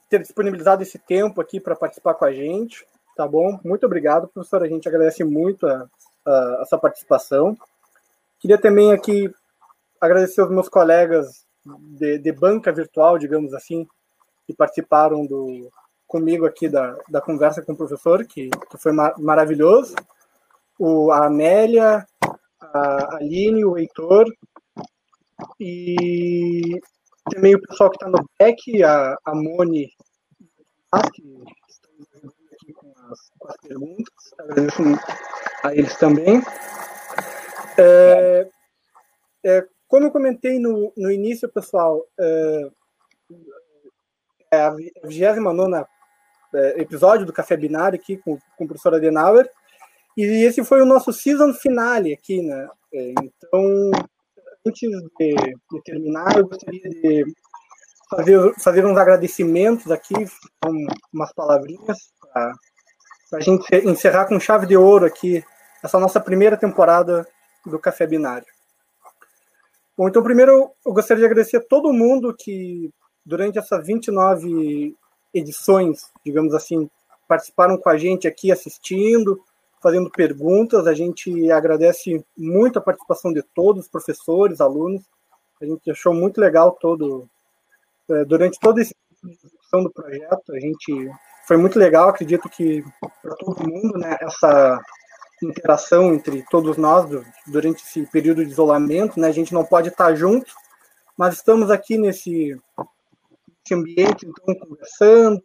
[0.09, 2.85] ter disponibilizado esse tempo aqui para participar com a gente.
[3.15, 3.59] Tá bom?
[3.63, 4.61] Muito obrigado, professor.
[4.63, 5.89] A gente agradece muito a,
[6.25, 7.57] a, essa participação.
[8.39, 9.33] Queria também aqui
[9.99, 13.87] agradecer aos meus colegas de, de, banca virtual, digamos assim,
[14.45, 15.69] que participaram do,
[16.07, 19.95] comigo aqui da, da conversa com o professor, que, que foi mar, maravilhoso.
[20.79, 22.05] O, a Amélia,
[22.61, 24.25] a Aline, o Heitor,
[25.59, 26.79] e
[27.29, 29.89] também o pessoal que está no back, a, a Moni,
[31.13, 31.21] que
[31.67, 31.91] estão
[32.53, 34.33] aqui com as, com as perguntas.
[34.39, 34.81] Agradeço
[35.63, 36.41] a eles também.
[37.77, 38.49] É,
[39.45, 42.69] é, como eu comentei no, no início, pessoal, é,
[44.51, 45.85] é a 29
[46.53, 49.49] é, episódio do Café Binário aqui com, com o professor Adenauer,
[50.15, 52.67] e esse foi o nosso season finale aqui, né?
[52.93, 53.91] É, então,
[54.65, 55.35] antes de,
[55.71, 57.25] de, terminar, eu gostaria de
[58.09, 60.15] fazer, fazer uns agradecimentos aqui,
[61.13, 61.97] umas palavrinhas,
[62.33, 62.53] para
[63.33, 65.43] a gente encerrar com chave de ouro aqui
[65.83, 67.27] essa nossa primeira temporada
[67.65, 68.56] do Café Binário.
[69.97, 72.91] Bom, então primeiro eu gostaria de agradecer a todo mundo que
[73.25, 74.95] durante essas 29
[75.33, 76.87] edições, digamos assim,
[77.27, 79.41] participaram com a gente aqui assistindo,
[79.81, 80.85] fazendo perguntas.
[80.85, 85.03] A gente agradece muito a participação de todos, professores, alunos.
[85.59, 87.27] A gente achou muito legal todo
[88.09, 88.93] é, durante toda essa
[89.23, 90.53] discussão do projeto.
[90.53, 91.09] A gente
[91.47, 92.83] foi muito legal, acredito que
[93.21, 94.79] para todo mundo, né, essa
[95.45, 97.05] interação entre todos nós
[97.45, 99.27] durante esse período de isolamento, né?
[99.27, 100.53] A gente não pode estar junto,
[101.15, 105.41] mas estamos aqui nesse, nesse ambiente, então, conversando,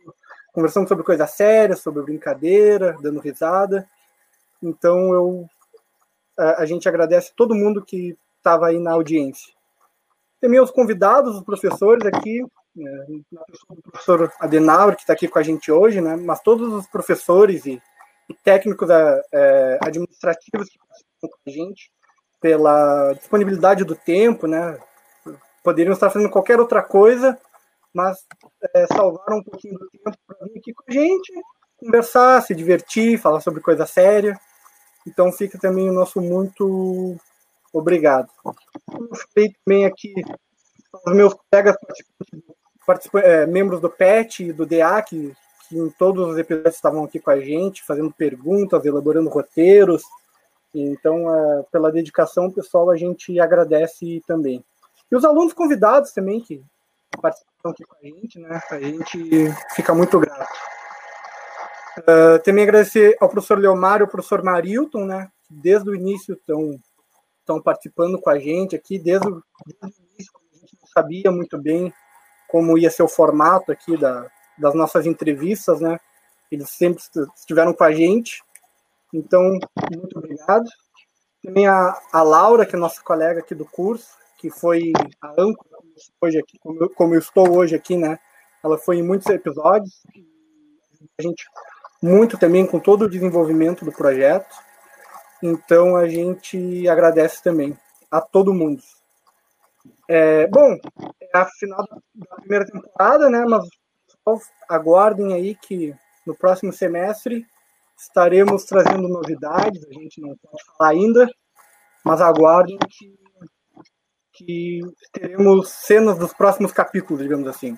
[0.52, 3.86] conversando sobre coisa séria, sobre brincadeira, dando risada.
[4.62, 5.46] Então, eu
[6.38, 9.52] a, a gente agradece todo mundo que estava aí na audiência.
[10.40, 13.06] Também os convidados, os professores aqui, né,
[13.68, 17.64] o professor Adenauer, que está aqui com a gente hoje, né, mas todos os professores
[17.66, 17.80] e
[18.42, 21.92] técnicos é, administrativos que participam com a gente,
[22.40, 24.78] pela disponibilidade do tempo, né?
[25.62, 27.38] Poderiam estar fazendo qualquer outra coisa,
[27.94, 28.18] mas
[28.74, 31.32] é, salvaram um pouquinho do tempo para vir aqui com a gente,
[31.76, 34.38] conversar, se divertir, falar sobre coisa séria.
[35.06, 37.16] Então fica também o nosso muito
[37.72, 38.28] obrigado.
[38.44, 40.12] Eu falei também aqui
[41.06, 41.76] os meus colegas
[42.86, 45.34] participantes, é, membros do PET e do DA, que
[45.72, 50.02] em todos os episódios estavam aqui com a gente, fazendo perguntas, elaborando roteiros.
[50.74, 54.64] Então, é, pela dedicação, pessoal, a gente agradece também.
[55.10, 56.62] E os alunos convidados também, que
[57.20, 58.60] participam aqui com a gente, né?
[58.70, 60.50] A gente fica muito grato.
[61.98, 65.28] Uh, também agradecer ao professor Leomar e ao professor Marilton, né?
[65.46, 70.56] Que desde o início estão participando com a gente aqui, desde, desde o início, a
[70.56, 71.92] gente não sabia muito bem
[72.48, 75.98] como ia ser o formato aqui da, das nossas entrevistas, né?
[76.50, 77.02] Eles sempre
[77.34, 78.42] estiveram com a gente.
[79.12, 79.58] Então,
[79.90, 80.68] muito obrigado.
[81.42, 85.78] Também a, a Laura, que é nossa colega aqui do curso, que foi a âncora
[86.20, 88.18] hoje aqui, como eu, como eu estou hoje aqui, né?
[88.62, 90.02] Ela foi em muitos episódios.
[91.18, 91.44] A gente
[92.02, 94.54] muito também com todo o desenvolvimento do projeto.
[95.42, 97.78] Então a gente agradece também
[98.10, 98.82] a todo mundo.
[100.08, 100.76] É, bom,
[101.20, 103.44] é a final da primeira temporada, né?
[103.48, 103.64] Mas
[104.68, 105.94] aguardem aí que
[106.26, 107.46] no próximo semestre
[107.98, 111.28] estaremos trazendo novidades, a gente não pode falar ainda,
[112.04, 113.14] mas aguardem que,
[114.32, 114.80] que
[115.12, 117.76] teremos cenas dos próximos capítulos, digamos assim.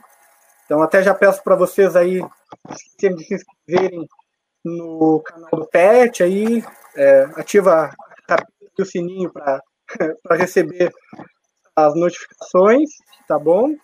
[0.65, 2.21] Então até já peço para vocês aí
[2.99, 4.07] se inscreverem
[4.65, 6.65] no canal do PET aí,
[6.97, 7.91] é, ativa
[8.79, 9.61] o sininho para
[10.33, 10.93] receber
[11.77, 12.91] as notificações,
[13.29, 13.75] tá bom?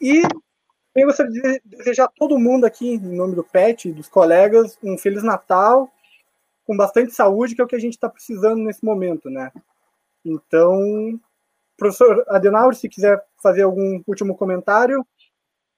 [0.00, 0.22] E
[1.02, 4.96] eu gostaria de desejar a todo mundo aqui, em nome do PET, dos colegas, um
[4.96, 5.90] Feliz Natal,
[6.66, 9.52] com bastante saúde, que é o que a gente está precisando nesse momento, né?
[10.24, 11.20] Então,
[11.76, 15.06] professor Adenauer, se quiser fazer algum último comentário,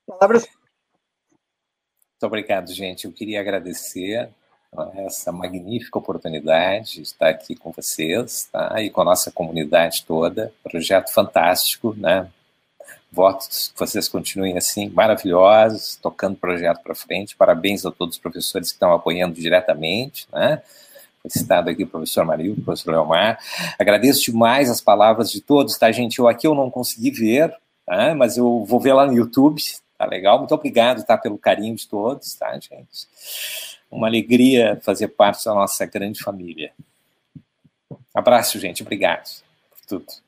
[0.06, 0.44] palavras.
[0.44, 3.04] Muito obrigado, gente.
[3.04, 4.30] Eu queria agradecer
[4.96, 8.80] essa magnífica oportunidade de estar aqui com vocês tá?
[8.82, 10.52] e com a nossa comunidade toda.
[10.62, 12.30] Projeto fantástico, né?
[13.10, 17.34] Votos que vocês continuem assim, maravilhosos, tocando o projeto para frente.
[17.36, 20.62] Parabéns a todos os professores que estão apoiando diretamente, né?
[21.22, 23.38] Foi citado aqui o professor Mario, o professor Leomar.
[23.78, 26.18] Agradeço demais as palavras de todos, tá, gente?
[26.18, 27.54] Eu aqui eu não consegui ver,
[27.86, 28.14] tá?
[28.14, 29.60] mas eu vou ver lá no YouTube,
[29.96, 30.38] tá legal?
[30.38, 33.08] Muito obrigado, tá, pelo carinho de todos, tá, gente?
[33.90, 36.72] Uma alegria fazer parte da nossa grande família.
[38.14, 38.82] Abraço, gente.
[38.82, 40.27] Obrigado por tudo.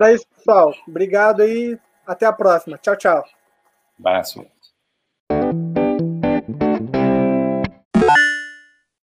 [0.00, 0.74] É isso, pessoal.
[0.86, 1.78] Obrigado aí.
[2.06, 2.78] Até a próxima.
[2.78, 3.24] Tchau, tchau.
[3.98, 4.46] Abraço.